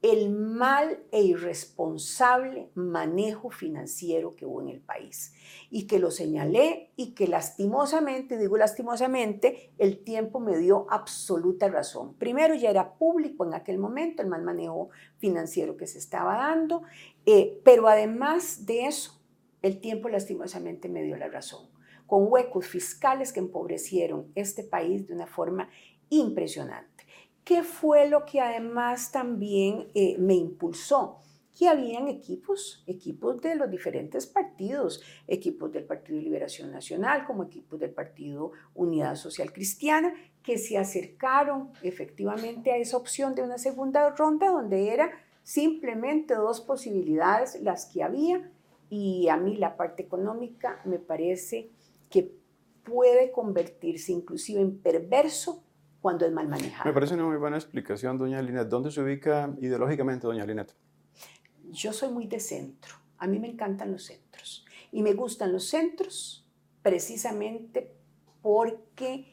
el 0.01 0.29
mal 0.29 0.99
e 1.11 1.23
irresponsable 1.23 2.69
manejo 2.75 3.49
financiero 3.49 4.35
que 4.35 4.45
hubo 4.45 4.61
en 4.61 4.69
el 4.69 4.79
país. 4.79 5.33
Y 5.71 5.87
que 5.87 5.97
lo 5.97 6.11
señalé 6.11 6.91
y 6.95 7.15
que 7.15 7.27
lastimosamente, 7.27 8.37
digo 8.37 8.55
lastimosamente, 8.55 9.71
el 9.79 10.03
tiempo 10.03 10.39
me 10.39 10.57
dio 10.57 10.85
absoluta 10.91 11.69
razón. 11.69 12.13
Primero 12.15 12.53
ya 12.53 12.69
era 12.69 12.93
público 12.93 13.45
en 13.45 13.55
aquel 13.55 13.79
momento 13.79 14.21
el 14.21 14.29
mal 14.29 14.43
manejo 14.43 14.89
financiero 15.17 15.75
que 15.75 15.87
se 15.87 15.97
estaba 15.97 16.37
dando, 16.37 16.83
eh, 17.25 17.59
pero 17.63 17.87
además 17.87 18.67
de 18.67 18.85
eso, 18.85 19.19
el 19.63 19.79
tiempo 19.79 20.09
lastimosamente 20.09 20.87
me 20.87 21.01
dio 21.01 21.17
la 21.17 21.29
razón, 21.29 21.67
con 22.07 22.31
huecos 22.31 22.67
fiscales 22.67 23.33
que 23.33 23.39
empobrecieron 23.39 24.31
este 24.35 24.63
país 24.63 25.07
de 25.07 25.13
una 25.13 25.27
forma 25.27 25.69
impresionante. 26.09 27.05
¿Qué 27.43 27.63
fue 27.63 28.09
lo 28.09 28.25
que 28.25 28.41
además 28.41 29.11
también 29.11 29.87
eh, 29.93 30.17
me 30.17 30.33
impulsó? 30.33 31.21
Que 31.57 31.69
habían 31.69 32.07
equipos, 32.07 32.83
equipos 32.87 33.39
de 33.39 33.55
los 33.55 33.69
diferentes 33.69 34.25
partidos, 34.25 35.01
equipos 35.27 35.71
del 35.71 35.85
Partido 35.85 36.17
de 36.17 36.23
Liberación 36.23 36.71
Nacional, 36.71 37.25
como 37.25 37.43
equipos 37.43 37.79
del 37.79 37.91
Partido 37.91 38.51
Unidad 38.73 39.15
Social 39.15 39.53
Cristiana, 39.53 40.13
que 40.43 40.57
se 40.57 40.77
acercaron 40.77 41.69
efectivamente 41.81 42.71
a 42.71 42.77
esa 42.77 42.97
opción 42.97 43.35
de 43.35 43.43
una 43.43 43.57
segunda 43.57 44.09
ronda 44.09 44.49
donde 44.49 44.91
era 44.91 45.11
simplemente 45.43 46.33
dos 46.33 46.61
posibilidades 46.61 47.61
las 47.61 47.85
que 47.85 48.03
había 48.03 48.51
y 48.89 49.29
a 49.29 49.37
mí 49.37 49.55
la 49.55 49.77
parte 49.77 50.03
económica 50.03 50.81
me 50.83 50.99
parece 50.99 51.69
que 52.15 52.33
puede 52.85 53.29
convertirse 53.29 54.13
inclusive 54.13 54.61
en 54.61 54.77
perverso 54.77 55.65
cuando 55.99 56.25
es 56.25 56.31
mal 56.31 56.47
manejado. 56.47 56.87
Me 56.87 56.93
parece 56.93 57.15
una 57.15 57.25
muy 57.25 57.35
buena 57.35 57.57
explicación, 57.57 58.17
doña 58.17 58.41
Linet. 58.41 58.69
¿Dónde 58.69 58.89
se 58.89 59.01
ubica 59.01 59.53
ideológicamente, 59.59 60.25
doña 60.25 60.45
Linet? 60.45 60.73
Yo 61.71 61.91
soy 61.91 62.13
muy 62.13 62.25
de 62.27 62.39
centro. 62.39 62.95
A 63.17 63.27
mí 63.27 63.37
me 63.37 63.49
encantan 63.49 63.91
los 63.91 64.05
centros. 64.05 64.65
Y 64.93 65.01
me 65.01 65.11
gustan 65.11 65.51
los 65.51 65.65
centros 65.65 66.47
precisamente 66.81 67.91
porque 68.41 69.25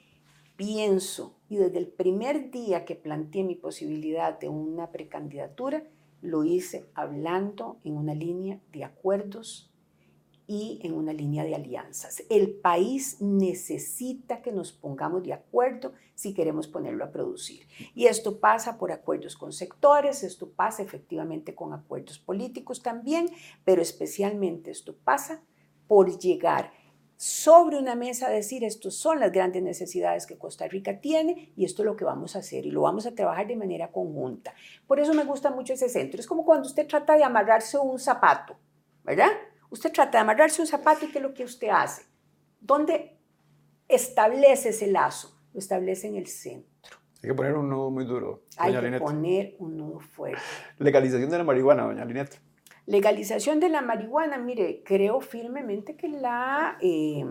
pienso, 0.57 1.37
y 1.49 1.59
desde 1.59 1.79
el 1.79 1.87
primer 1.87 2.51
día 2.51 2.85
que 2.85 2.97
planteé 2.97 3.45
mi 3.45 3.55
posibilidad 3.55 4.41
de 4.41 4.49
una 4.49 4.91
precandidatura, 4.91 5.85
lo 6.21 6.43
hice 6.43 6.87
hablando 6.95 7.79
en 7.85 7.97
una 7.97 8.15
línea 8.15 8.59
de 8.73 8.83
acuerdos 8.83 9.72
y 10.53 10.79
en 10.83 10.93
una 10.93 11.15
línea 11.15 11.45
de 11.45 11.55
alianzas. 11.55 12.25
El 12.29 12.51
país 12.51 13.23
necesita 13.23 14.43
que 14.43 14.53
nos 14.53 14.71
pongamos 14.71 15.23
de 15.23 15.33
acuerdo 15.33 15.95
si 16.15 16.35
queremos 16.35 16.69
ponerlo 16.69 17.05
a 17.05 17.11
producir. 17.11 17.67
Y 17.95 18.05
esto 18.05 18.39
pasa 18.39 18.77
por 18.77 18.93
acuerdos 18.93 19.35
con 19.35 19.55
sectores, 19.55 20.23
esto 20.23 20.51
pasa 20.51 20.83
efectivamente 20.83 21.55
con 21.55 21.73
acuerdos 21.73 22.19
políticos 22.19 22.83
también, 22.83 23.31
pero 23.65 23.81
especialmente 23.81 24.71
esto 24.71 24.95
pasa 24.95 25.43
por 25.89 26.19
llegar 26.19 26.71
sobre 27.17 27.79
una 27.79 27.95
mesa 27.95 28.27
a 28.27 28.31
decir, 28.31 28.63
estas 28.63 28.95
son 28.95 29.21
las 29.21 29.33
grandes 29.33 29.63
necesidades 29.63 30.27
que 30.27 30.37
Costa 30.37 30.69
Rica 30.69 31.01
tiene 31.01 31.51
y 31.57 31.65
esto 31.65 31.81
es 31.81 31.87
lo 31.87 31.97
que 31.97 32.05
vamos 32.05 32.37
a 32.37 32.41
hacer 32.41 32.67
y 32.67 32.71
lo 32.71 32.83
vamos 32.83 33.07
a 33.07 33.15
trabajar 33.15 33.47
de 33.47 33.57
manera 33.57 33.91
conjunta. 33.91 34.53
Por 34.87 35.01
eso 35.01 35.15
me 35.15 35.25
gusta 35.25 35.51
mucho 35.51 35.73
ese 35.73 35.89
centro. 35.89 36.21
Es 36.21 36.27
como 36.27 36.45
cuando 36.45 36.69
usted 36.69 36.87
trata 36.87 37.17
de 37.17 37.25
amarrarse 37.25 37.79
un 37.79 37.99
zapato, 37.99 38.57
¿verdad? 39.03 39.31
Usted 39.73 39.91
trata 39.91 40.19
de 40.19 40.23
amarrarse 40.23 40.61
un 40.61 40.67
zapato 40.67 41.07
y 41.07 41.09
¿qué 41.09 41.17
es 41.17 41.23
lo 41.23 41.33
que 41.33 41.45
usted 41.45 41.69
hace? 41.71 42.03
¿Dónde 42.61 43.17
establece 43.89 44.69
ese 44.69 44.87
lazo? 44.87 45.35
Lo 45.55 45.61
establece 45.61 46.09
en 46.09 46.17
el 46.17 46.27
centro. 46.27 46.99
Hay 47.23 47.31
que 47.31 47.35
poner 47.35 47.55
un 47.55 47.71
nudo 47.71 47.91
muy 47.91 48.05
duro. 48.05 48.43
Hay 48.59 48.79
que 48.79 49.01
poner 49.01 49.57
un 49.59 49.79
nudo 49.79 50.01
fuerte. 50.01 50.43
Legalización 50.79 51.31
de 51.31 51.39
la 51.39 51.45
marihuana, 51.45 51.85
doña 51.85 52.05
Linette. 52.05 52.39
Legalización 52.85 53.61
de 53.61 53.71
la 53.71 53.81
marihuana, 53.81 54.37
mire, 54.37 54.83
creo 54.85 55.23
firmemente 55.23 55.97
que 55.97 56.09
la 56.09 56.77
eh, 56.83 57.25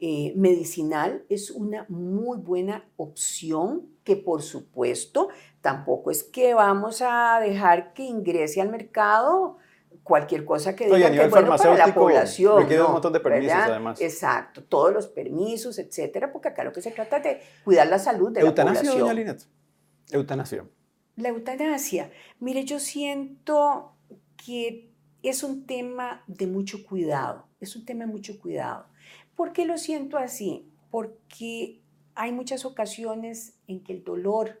eh, 0.00 0.32
medicinal 0.36 1.26
es 1.28 1.50
una 1.50 1.84
muy 1.90 2.38
buena 2.38 2.88
opción 2.96 3.90
que 4.02 4.16
por 4.16 4.40
supuesto 4.40 5.28
tampoco 5.60 6.10
es 6.10 6.24
que 6.24 6.54
vamos 6.54 7.02
a 7.04 7.38
dejar 7.40 7.92
que 7.92 8.04
ingrese 8.04 8.62
al 8.62 8.70
mercado 8.70 9.58
cualquier 10.04 10.44
cosa 10.44 10.76
que 10.76 10.84
diga 10.84 11.10
que 11.10 11.22
es 11.24 11.30
bueno 11.30 11.56
para 11.56 11.74
la 11.74 11.94
población. 11.94 12.60
Requiere 12.60 12.82
un 12.84 12.92
montón 12.92 13.12
de 13.12 13.20
permisos, 13.20 13.56
además. 13.56 14.00
Exacto, 14.00 14.62
todos 14.62 14.92
los 14.92 15.08
permisos, 15.08 15.78
etcétera, 15.78 16.30
porque 16.30 16.48
acá 16.48 16.62
lo 16.62 16.72
que 16.72 16.82
se 16.82 16.92
trata 16.92 17.16
es 17.16 17.24
de 17.24 17.40
cuidar 17.64 17.88
la 17.88 17.98
salud 17.98 18.30
de 18.30 18.40
¿Eutanasia, 18.40 18.82
la 18.82 18.90
población. 18.90 19.00
doña 19.00 19.14
Linet? 19.14 19.46
Eutanasia. 20.12 20.64
La 21.16 21.28
eutanasia. 21.30 22.12
Mire, 22.38 22.64
yo 22.64 22.78
siento 22.78 23.96
que 24.36 24.92
es 25.22 25.42
un 25.42 25.66
tema 25.66 26.22
de 26.26 26.46
mucho 26.46 26.84
cuidado, 26.84 27.48
es 27.60 27.74
un 27.74 27.86
tema 27.86 28.04
de 28.04 28.12
mucho 28.12 28.38
cuidado. 28.38 28.86
¿Por 29.34 29.52
qué 29.52 29.64
lo 29.64 29.78
siento 29.78 30.18
así? 30.18 30.70
Porque 30.90 31.80
hay 32.14 32.30
muchas 32.32 32.66
ocasiones 32.66 33.58
en 33.66 33.82
que 33.82 33.94
el 33.94 34.04
dolor, 34.04 34.60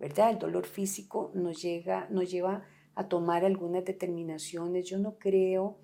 ¿verdad? 0.00 0.30
El 0.30 0.38
dolor 0.38 0.66
físico 0.66 1.30
nos, 1.34 1.62
llega, 1.62 2.08
nos 2.10 2.30
lleva 2.30 2.64
a 2.94 3.08
tomar 3.08 3.44
algunas 3.44 3.84
determinaciones. 3.84 4.86
Yo 4.86 4.98
no 4.98 5.18
creo, 5.18 5.78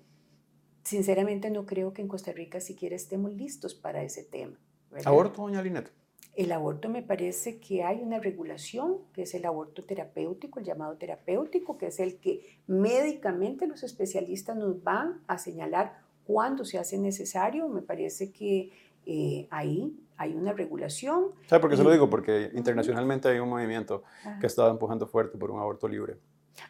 sinceramente 0.83 1.49
no 1.49 1.65
creo 1.65 1.93
que 1.93 2.01
en 2.01 2.07
Costa 2.07 2.31
Rica 2.31 2.59
siquiera 2.59 2.95
estemos 2.95 3.33
listos 3.33 3.75
para 3.75 4.03
ese 4.03 4.23
tema. 4.23 4.57
¿Aborto, 5.05 5.41
doña 5.41 5.61
Linet? 5.61 5.91
El 6.35 6.51
aborto 6.51 6.89
me 6.89 7.01
parece 7.01 7.59
que 7.59 7.83
hay 7.83 8.01
una 8.01 8.19
regulación, 8.19 8.99
que 9.13 9.23
es 9.23 9.33
el 9.33 9.45
aborto 9.45 9.83
terapéutico, 9.83 10.59
el 10.59 10.65
llamado 10.65 10.95
terapéutico, 10.95 11.77
que 11.77 11.87
es 11.87 11.99
el 11.99 12.19
que 12.19 12.61
médicamente 12.67 13.67
los 13.67 13.83
especialistas 13.83 14.55
nos 14.55 14.81
van 14.83 15.21
a 15.27 15.37
señalar 15.37 15.99
cuándo 16.23 16.63
se 16.63 16.77
hace 16.77 16.97
necesario. 16.97 17.67
Me 17.67 17.81
parece 17.81 18.31
que 18.31 18.71
eh, 19.05 19.47
ahí 19.49 19.99
hay 20.15 20.33
una 20.33 20.53
regulación. 20.53 21.31
¿Sabe 21.47 21.61
por 21.61 21.69
qué 21.69 21.77
se 21.77 21.83
lo 21.83 21.91
digo? 21.91 22.09
Porque 22.09 22.51
internacionalmente 22.53 23.27
hay 23.27 23.39
un 23.39 23.49
movimiento 23.49 24.03
que 24.39 24.47
está 24.47 24.69
empujando 24.69 25.07
fuerte 25.07 25.37
por 25.37 25.49
un 25.49 25.59
aborto 25.59 25.87
libre. 25.87 26.17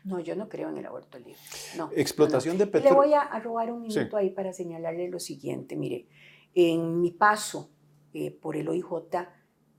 No, 0.03 0.19
yo 0.19 0.35
no 0.35 0.49
creo 0.49 0.69
en 0.69 0.77
el 0.77 0.85
aborto 0.85 1.17
libre. 1.17 1.39
No, 1.77 1.89
Explotación 1.95 2.57
de 2.57 2.67
petróleo. 2.67 3.01
Le 3.01 3.07
voy 3.07 3.13
a, 3.13 3.39
robar 3.39 3.71
un 3.71 3.81
minuto 3.81 4.17
ahí 4.17 4.29
para 4.29 4.53
señalarle 4.53 5.09
lo 5.09 5.19
siguiente. 5.19 5.75
Mire, 5.75 6.07
en 6.53 7.01
mi 7.01 7.11
paso 7.11 7.69
eh, 8.13 8.31
por 8.31 8.55
el 8.55 8.67
OIJ, 8.67 8.85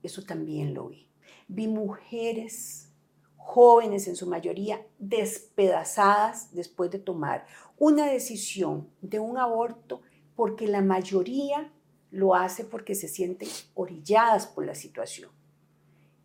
eso 0.03 0.23
también 0.23 0.73
lo 0.73 0.87
vi. 0.87 1.09
Vi 1.47 1.67
mujeres 1.67 2.91
jóvenes 3.35 4.07
en 4.07 4.15
su 4.15 4.27
mayoría 4.27 4.85
despedazadas 4.99 6.53
después 6.53 6.91
de 6.91 6.99
tomar 6.99 7.45
una 7.77 8.05
decisión 8.05 8.89
de 9.01 9.19
un 9.19 9.37
aborto 9.37 10.01
porque 10.35 10.67
la 10.67 10.81
mayoría 10.81 11.71
lo 12.11 12.35
hace 12.35 12.63
porque 12.63 12.95
se 12.95 13.07
sienten 13.07 13.49
orilladas 13.73 14.47
por 14.47 14.65
la 14.65 14.75
situación. 14.75 15.31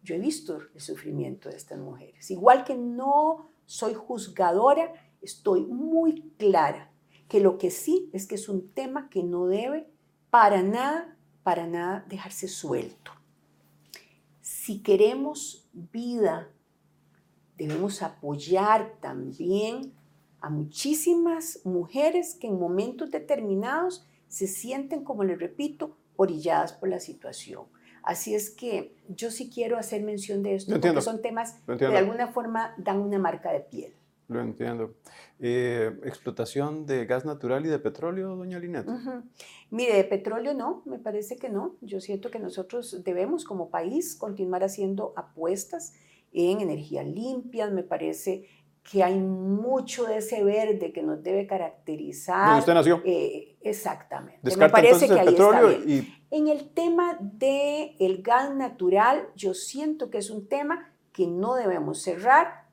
Yo 0.03 0.15
he 0.15 0.19
visto 0.19 0.59
el 0.75 0.81
sufrimiento 0.81 1.49
de 1.49 1.57
estas 1.57 1.79
mujeres. 1.79 2.31
Igual 2.31 2.65
que 2.65 2.77
no 2.77 3.51
soy 3.67 3.95
juzgadora, 3.95 4.93
estoy 5.21 5.67
muy 5.67 6.33
clara 6.39 6.91
que 7.29 7.41
lo 7.41 7.59
que 7.59 7.71
sí 7.71 8.09
es 8.13 8.27
que 8.27 8.37
es 8.37 8.49
un 8.49 8.71
tema 8.71 9.09
que 9.11 9.23
no 9.23 9.47
debe 9.47 9.89
para 10.31 10.63
nada, 10.63 11.17
para 11.43 11.67
nada 11.67 12.05
dejarse 12.09 12.49
suelto. 12.49 13.13
Si 14.41 14.83
queremos 14.83 15.69
vida, 15.73 16.49
debemos 17.57 18.03
apoyar 18.03 18.97
también 19.01 19.93
a 20.41 20.51
muchísimas 20.51 21.61
mujeres 21.65 22.35
que 22.35 22.47
en 22.47 22.59
momentos 22.59 23.11
determinados 23.11 24.07
se 24.29 24.47
sienten, 24.47 25.03
como 25.03 25.25
les 25.25 25.39
repito, 25.39 25.97
orilladas 26.17 26.73
por 26.73 26.89
la 26.89 27.01
situación. 27.01 27.65
Así 28.07 28.37
es 28.37 28.51
que 28.51 28.95
yo 29.09 29.33
sí 29.33 29.51
quiero 29.53 29.77
hacer 29.77 30.05
mención 30.05 30.45
de 30.45 30.55
esto, 30.55 30.81
porque 30.81 31.03
son 31.03 31.21
temas 31.21 31.59
que 31.67 31.89
de 31.89 31.99
alguna 31.99 32.29
forma 32.29 32.73
dan 32.79 33.01
una 33.01 33.19
marca 33.19 33.51
de 33.53 33.61
piel. 33.61 33.93
Lo 34.29 34.41
entiendo. 34.41 34.95
Eh, 35.41 35.91
¿Explotación 36.05 36.87
de 36.87 37.05
gas 37.05 37.25
natural 37.25 37.67
y 37.67 37.69
de 37.69 37.81
petróleo, 37.81 38.37
doña 38.37 38.61
Linet? 38.61 38.87
Mire, 39.71 39.97
de 39.97 40.05
petróleo 40.05 40.55
no, 40.55 40.83
me 40.85 41.01
parece 41.01 41.37
que 41.37 41.49
no. 41.49 41.75
Yo 41.81 42.01
siento 42.01 42.31
que 42.31 42.39
nosotros 42.39 43.03
debemos 43.03 43.45
como 43.45 43.71
país 43.71 44.15
continuar 44.15 44.63
haciendo 44.63 45.13
apuestas 45.17 45.95
en 46.33 46.61
energía 46.61 47.03
limpia. 47.03 47.71
Me 47.71 47.83
parece 47.83 48.49
que 48.91 49.03
hay 49.03 49.19
mucho 49.19 50.05
de 50.05 50.19
ese 50.19 50.45
verde 50.45 50.93
que 50.93 51.03
nos 51.03 51.23
debe 51.23 51.47
caracterizar. 51.47 52.47
¿Dónde 52.47 52.61
usted 52.61 52.75
nació? 52.75 53.03
Eh, 53.05 53.57
exactamente. 53.63 54.39
Descarta 54.43 54.77
Me 54.77 54.83
parece 54.83 55.09
que 55.09 55.21
el 55.21 55.27
petróleo 55.27 55.73
y... 55.73 56.13
En 56.31 56.49
el 56.49 56.69
tema 56.71 57.17
del 57.21 57.95
el 57.99 58.23
gas 58.23 58.55
natural, 58.55 59.29
yo 59.35 59.55
siento 59.55 60.11
que 60.11 60.19
es 60.19 60.31
un 60.31 60.49
tema 60.49 60.93
que 61.13 61.27
no 61.27 61.55
debemos 61.55 62.03
cerrar 62.03 62.67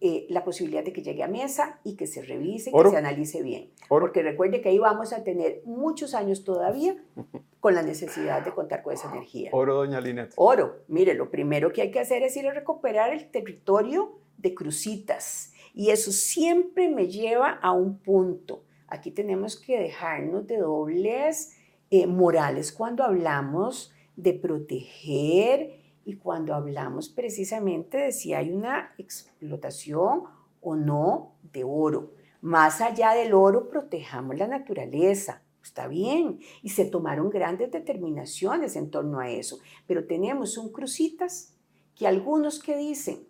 eh, 0.00 0.26
la 0.28 0.44
posibilidad 0.44 0.84
de 0.84 0.92
que 0.92 1.02
llegue 1.02 1.22
a 1.22 1.28
mesa 1.28 1.78
y 1.84 1.96
que 1.96 2.06
se 2.06 2.22
revise, 2.22 2.72
que 2.72 2.90
se 2.90 2.96
analice 2.96 3.42
bien. 3.42 3.70
Porque 3.88 4.22
recuerde 4.22 4.60
que 4.60 4.70
ahí 4.70 4.78
vamos 4.78 5.12
a 5.12 5.24
tener 5.24 5.62
muchos 5.64 6.14
años 6.14 6.44
todavía 6.44 6.96
con 7.60 7.74
la 7.74 7.82
necesidad 7.82 8.44
de 8.44 8.52
contar 8.52 8.82
con 8.82 8.92
esa 8.92 9.10
energía. 9.10 9.50
Oro, 9.52 9.74
doña 9.74 10.00
Linet. 10.00 10.32
Oro. 10.36 10.82
Mire, 10.88 11.14
lo 11.14 11.30
primero 11.30 11.72
que 11.72 11.82
hay 11.82 11.90
que 11.90 12.00
hacer 12.00 12.22
es 12.22 12.36
ir 12.36 12.46
a 12.46 12.52
recuperar 12.52 13.12
el 13.12 13.30
territorio 13.30 14.18
de 14.36 14.54
crucitas. 14.54 15.52
Y 15.74 15.90
eso 15.90 16.12
siempre 16.12 16.88
me 16.88 17.08
lleva 17.08 17.50
a 17.50 17.72
un 17.72 17.98
punto. 17.98 18.64
Aquí 18.88 19.10
tenemos 19.10 19.58
que 19.58 19.78
dejarnos 19.78 20.46
de 20.46 20.58
dobles 20.58 21.56
eh, 21.90 22.06
morales 22.06 22.72
cuando 22.72 23.04
hablamos 23.04 23.92
de 24.16 24.32
proteger 24.32 25.80
y 26.04 26.16
cuando 26.16 26.54
hablamos 26.54 27.08
precisamente 27.08 27.98
de 27.98 28.12
si 28.12 28.32
hay 28.32 28.52
una 28.52 28.94
explotación 28.96 30.22
o 30.60 30.76
no 30.76 31.36
de 31.52 31.64
oro. 31.64 32.14
Más 32.40 32.80
allá 32.80 33.12
del 33.12 33.34
oro, 33.34 33.68
protejamos 33.68 34.36
la 34.36 34.46
naturaleza. 34.46 35.42
Está 35.62 35.88
bien. 35.88 36.38
Y 36.62 36.68
se 36.68 36.84
tomaron 36.84 37.28
grandes 37.28 37.72
determinaciones 37.72 38.76
en 38.76 38.90
torno 38.90 39.18
a 39.18 39.30
eso. 39.30 39.58
Pero 39.86 40.06
tenemos 40.06 40.56
un 40.56 40.70
crucitas 40.70 41.56
que 41.96 42.06
algunos 42.06 42.60
que 42.60 42.76
dicen 42.76 43.26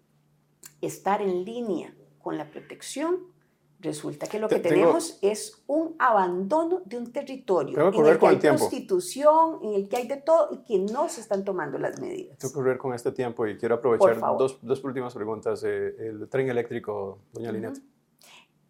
estar 0.81 1.23
en 1.23 1.45
línea 1.45 1.95
con 2.19 2.37
la 2.37 2.51
protección, 2.51 3.35
resulta 3.81 4.27
que 4.27 4.39
lo 4.39 4.49
que 4.49 4.59
tenemos 4.59 5.19
es 5.23 5.63
un 5.67 5.95
abandono 5.99 6.83
de 6.85 6.99
un 6.99 7.13
territorio 7.13 7.79
en 7.79 8.07
el 8.07 8.19
que 8.19 8.27
hay 8.27 8.39
constitución, 8.39 9.61
en 9.63 9.75
el 9.75 9.89
que 9.89 9.97
hay 9.97 10.09
de 10.09 10.17
todo 10.17 10.49
y 10.53 10.65
que 10.65 10.79
no 10.93 11.09
se 11.09 11.21
están 11.21 11.45
tomando 11.45 11.79
las 11.79 12.01
medidas. 12.01 12.39
Tengo 12.39 12.53
que 12.53 12.59
correr 12.59 12.79
con 12.79 12.95
este 12.95 13.13
tiempo 13.13 13.47
y 13.47 13.57
quiero 13.57 13.77
aprovechar 13.77 14.19
dos, 14.39 14.59
dos, 14.63 14.83
últimas 14.85 15.15
preguntas. 15.15 15.63
Eh, 15.65 15.95
el 15.99 16.29
tren 16.29 16.49
eléctrico, 16.49 17.21
doña 17.33 17.53
Linet. 17.53 17.79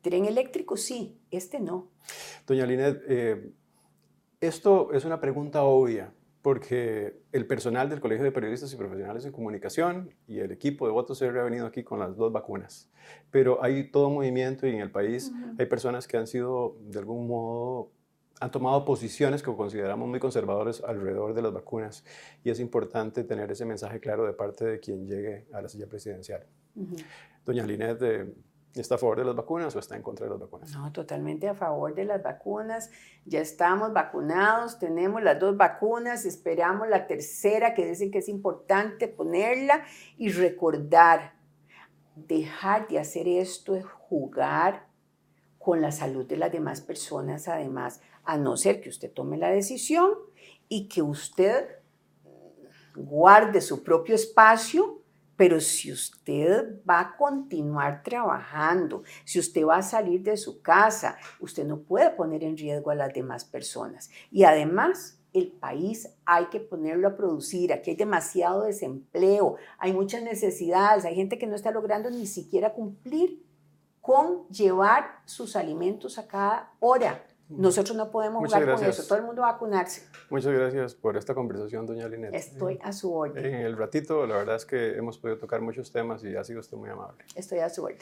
Tren 0.03 0.25
eléctrico 0.25 0.77
sí, 0.77 1.21
este 1.31 1.61
no. 1.61 1.89
Doña 2.47 2.67
Linet, 2.67 3.03
eh, 3.09 3.53
esto 4.41 4.93
es 4.93 5.05
una 5.05 5.21
pregunta 5.21 5.63
obvia, 5.65 6.13
porque 6.47 7.23
el 7.33 7.45
personal 7.45 7.91
del 7.91 7.99
Colegio 7.99 8.25
de 8.25 8.31
Periodistas 8.31 8.73
y 8.73 8.77
Profesionales 8.77 9.25
en 9.25 9.33
Comunicación 9.33 10.15
y 10.29 10.39
el 10.39 10.53
equipo 10.53 10.87
de 10.87 10.93
Votos 10.93 11.19
CR 11.19 11.37
ha 11.41 11.43
venido 11.43 11.67
aquí 11.67 11.83
con 11.83 11.99
las 11.99 12.17
dos 12.17 12.31
vacunas. 12.31 12.89
Pero 13.33 13.65
hay 13.65 13.91
todo 13.91 14.11
movimiento 14.11 14.65
y 14.69 14.71
en 14.71 14.81
el 14.81 14.93
país 14.93 15.33
hay 15.59 15.67
personas 15.67 16.07
que 16.07 16.17
han 16.19 16.29
sido, 16.29 16.77
de 16.83 17.01
algún 17.01 17.27
modo, 17.27 17.91
han 18.39 18.53
tomado 18.53 18.85
posiciones 18.85 19.43
que 19.43 19.53
consideramos 19.57 20.09
muy 20.09 20.21
conservadores 20.21 20.85
alrededor 20.85 21.35
de 21.35 21.43
las 21.43 21.53
vacunas. 21.53 22.05
Y 22.45 22.51
es 22.51 22.61
importante 22.61 23.25
tener 23.25 23.51
ese 23.51 23.65
mensaje 23.65 23.99
claro 23.99 24.25
de 24.25 24.33
parte 24.33 24.65
de 24.67 24.79
quien 24.79 25.05
llegue 25.05 25.49
a 25.53 25.61
la 25.61 25.69
silla 25.69 25.89
presidencial. 25.89 26.47
Doña 27.45 27.67
Linet, 27.67 28.01
eh, 28.03 28.33
¿Está 28.81 28.97
a 28.97 28.99
favor 28.99 29.19
de 29.19 29.25
las 29.25 29.35
vacunas 29.35 29.75
o 29.75 29.79
está 29.79 29.97
en 29.97 30.03
contra 30.03 30.27
de 30.27 30.31
las 30.31 30.41
vacunas? 30.41 30.71
No, 30.73 30.93
totalmente 30.93 31.49
a 31.49 31.55
favor 31.55 31.95
de 31.95 32.05
las 32.05 32.23
vacunas. 32.23 32.91
Ya 33.25 33.41
estamos 33.41 33.93
vacunados, 33.93 34.79
tenemos 34.79 35.23
las 35.23 35.39
dos 35.39 35.57
vacunas, 35.57 36.25
esperamos 36.25 36.89
la 36.89 37.07
tercera 37.07 37.75
que 37.75 37.87
dicen 37.87 38.11
que 38.11 38.19
es 38.19 38.29
importante 38.29 39.09
ponerla 39.09 39.85
y 40.17 40.31
recordar, 40.31 41.35
dejar 42.15 42.89
de 42.89 42.99
hacer 42.99 43.29
esto 43.29 43.75
es 43.75 43.85
jugar 43.85 44.87
con 45.59 45.81
la 45.81 45.91
salud 45.91 46.27
de 46.27 46.37
las 46.37 46.53
demás 46.53 46.81
personas 46.81 47.49
además, 47.49 48.01
a 48.25 48.37
no 48.37 48.57
ser 48.57 48.81
que 48.81 48.89
usted 48.89 49.11
tome 49.13 49.37
la 49.37 49.51
decisión 49.51 50.13
y 50.69 50.89
que 50.89 51.03
usted 51.03 51.67
guarde 52.95 53.61
su 53.61 53.83
propio 53.83 54.15
espacio 54.15 55.03
pero 55.37 55.61
si 55.61 55.93
usted 55.93 56.83
va 56.89 57.01
a 57.01 57.17
continuar 57.17 58.03
trabajando, 58.03 59.03
si 59.25 59.39
usted 59.39 59.65
va 59.65 59.77
a 59.79 59.83
salir 59.83 60.23
de 60.23 60.37
su 60.37 60.63
casa, 60.63 61.17
usted 61.41 61.65
no 61.65 61.81
puede 61.81 62.11
poner 62.11 62.43
en 62.43 62.57
riesgo 62.57 62.91
a 62.91 62.95
las 62.95 63.13
demás 63.13 63.45
personas. 63.45 64.11
Y 64.31 64.45
además, 64.45 65.21
el 65.33 65.53
país 65.53 66.09
hay 66.25 66.47
que 66.47 66.61
ponerlo 66.61 67.09
a 67.09 67.17
producir. 67.17 67.73
Aquí 67.73 67.91
hay 67.91 67.97
demasiado 67.97 68.63
desempleo, 68.63 69.57
hay 69.79 69.93
muchas 69.93 70.23
necesidades, 70.23 71.05
hay 71.05 71.15
gente 71.15 71.39
que 71.39 71.47
no 71.47 71.55
está 71.55 71.71
logrando 71.71 72.11
ni 72.11 72.27
siquiera 72.27 72.73
cumplir 72.73 73.45
con 74.01 74.49
llevar 74.49 75.21
sus 75.25 75.57
alimentos 75.57 76.19
a 76.19 76.27
cada 76.27 76.73
hora. 76.81 77.27
Nosotros 77.49 77.97
no 77.97 78.11
podemos 78.11 78.45
jugar 78.45 78.75
con 78.75 78.85
eso, 78.85 79.03
todo 79.05 79.19
el 79.19 79.25
mundo 79.25 79.43
va 79.43 79.51
a 79.51 79.53
vacunarse. 79.53 80.03
Muchas 80.31 80.53
gracias 80.53 80.95
por 80.95 81.17
esta 81.17 81.35
conversación, 81.35 81.87
doña 81.87 82.09
Linet. 82.09 82.35
Estoy 82.35 82.79
a 82.83 82.93
su 82.93 83.15
orden. 83.15 83.45
En 83.45 83.55
el 83.55 83.77
ratito, 83.77 84.27
la 84.27 84.37
verdad 84.37 84.57
es 84.57 84.67
que 84.67 84.97
hemos 84.97 85.17
podido 85.19 85.39
tocar 85.39 85.61
muchos 85.61 85.93
temas 85.93 86.25
y 86.25 86.35
ha 86.35 86.43
sido 86.43 86.61
usted 86.61 86.77
muy 86.77 86.91
amable. 86.91 87.25
Estoy 87.37 87.61
a 87.61 87.71
su 87.71 87.85
orden. 87.85 87.99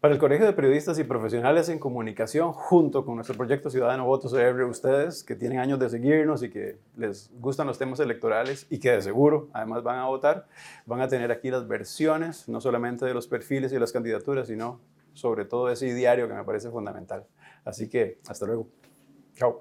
Para 0.00 0.14
el 0.14 0.20
Colegio 0.20 0.46
de 0.46 0.52
Periodistas 0.52 0.96
y 1.00 1.04
Profesionales 1.04 1.68
en 1.68 1.80
Comunicación, 1.80 2.52
junto 2.52 3.04
con 3.04 3.16
nuestro 3.16 3.36
proyecto 3.36 3.68
Ciudadano 3.68 4.06
Votos 4.06 4.32
CR, 4.32 4.62
ustedes 4.62 5.24
que 5.24 5.34
tienen 5.34 5.58
años 5.58 5.80
de 5.80 5.90
seguirnos 5.90 6.44
y 6.44 6.50
que 6.50 6.78
les 6.96 7.32
gustan 7.40 7.66
los 7.66 7.78
temas 7.78 7.98
electorales 7.98 8.68
y 8.70 8.78
que 8.78 8.92
de 8.92 9.02
seguro 9.02 9.48
además 9.52 9.82
van 9.82 9.98
a 9.98 10.06
votar, 10.06 10.46
van 10.86 11.00
a 11.00 11.08
tener 11.08 11.32
aquí 11.32 11.50
las 11.50 11.66
versiones, 11.66 12.48
no 12.48 12.60
solamente 12.60 13.06
de 13.06 13.12
los 13.12 13.26
perfiles 13.26 13.72
y 13.72 13.78
las 13.80 13.90
candidaturas, 13.90 14.46
sino 14.46 14.80
sobre 15.14 15.44
todo 15.44 15.68
ese 15.68 15.92
diario 15.92 16.28
que 16.28 16.34
me 16.34 16.44
parece 16.44 16.70
fundamental. 16.70 17.26
Así 17.68 17.86
que 17.86 18.18
hasta 18.26 18.46
luego. 18.46 18.70
Chao. 19.34 19.60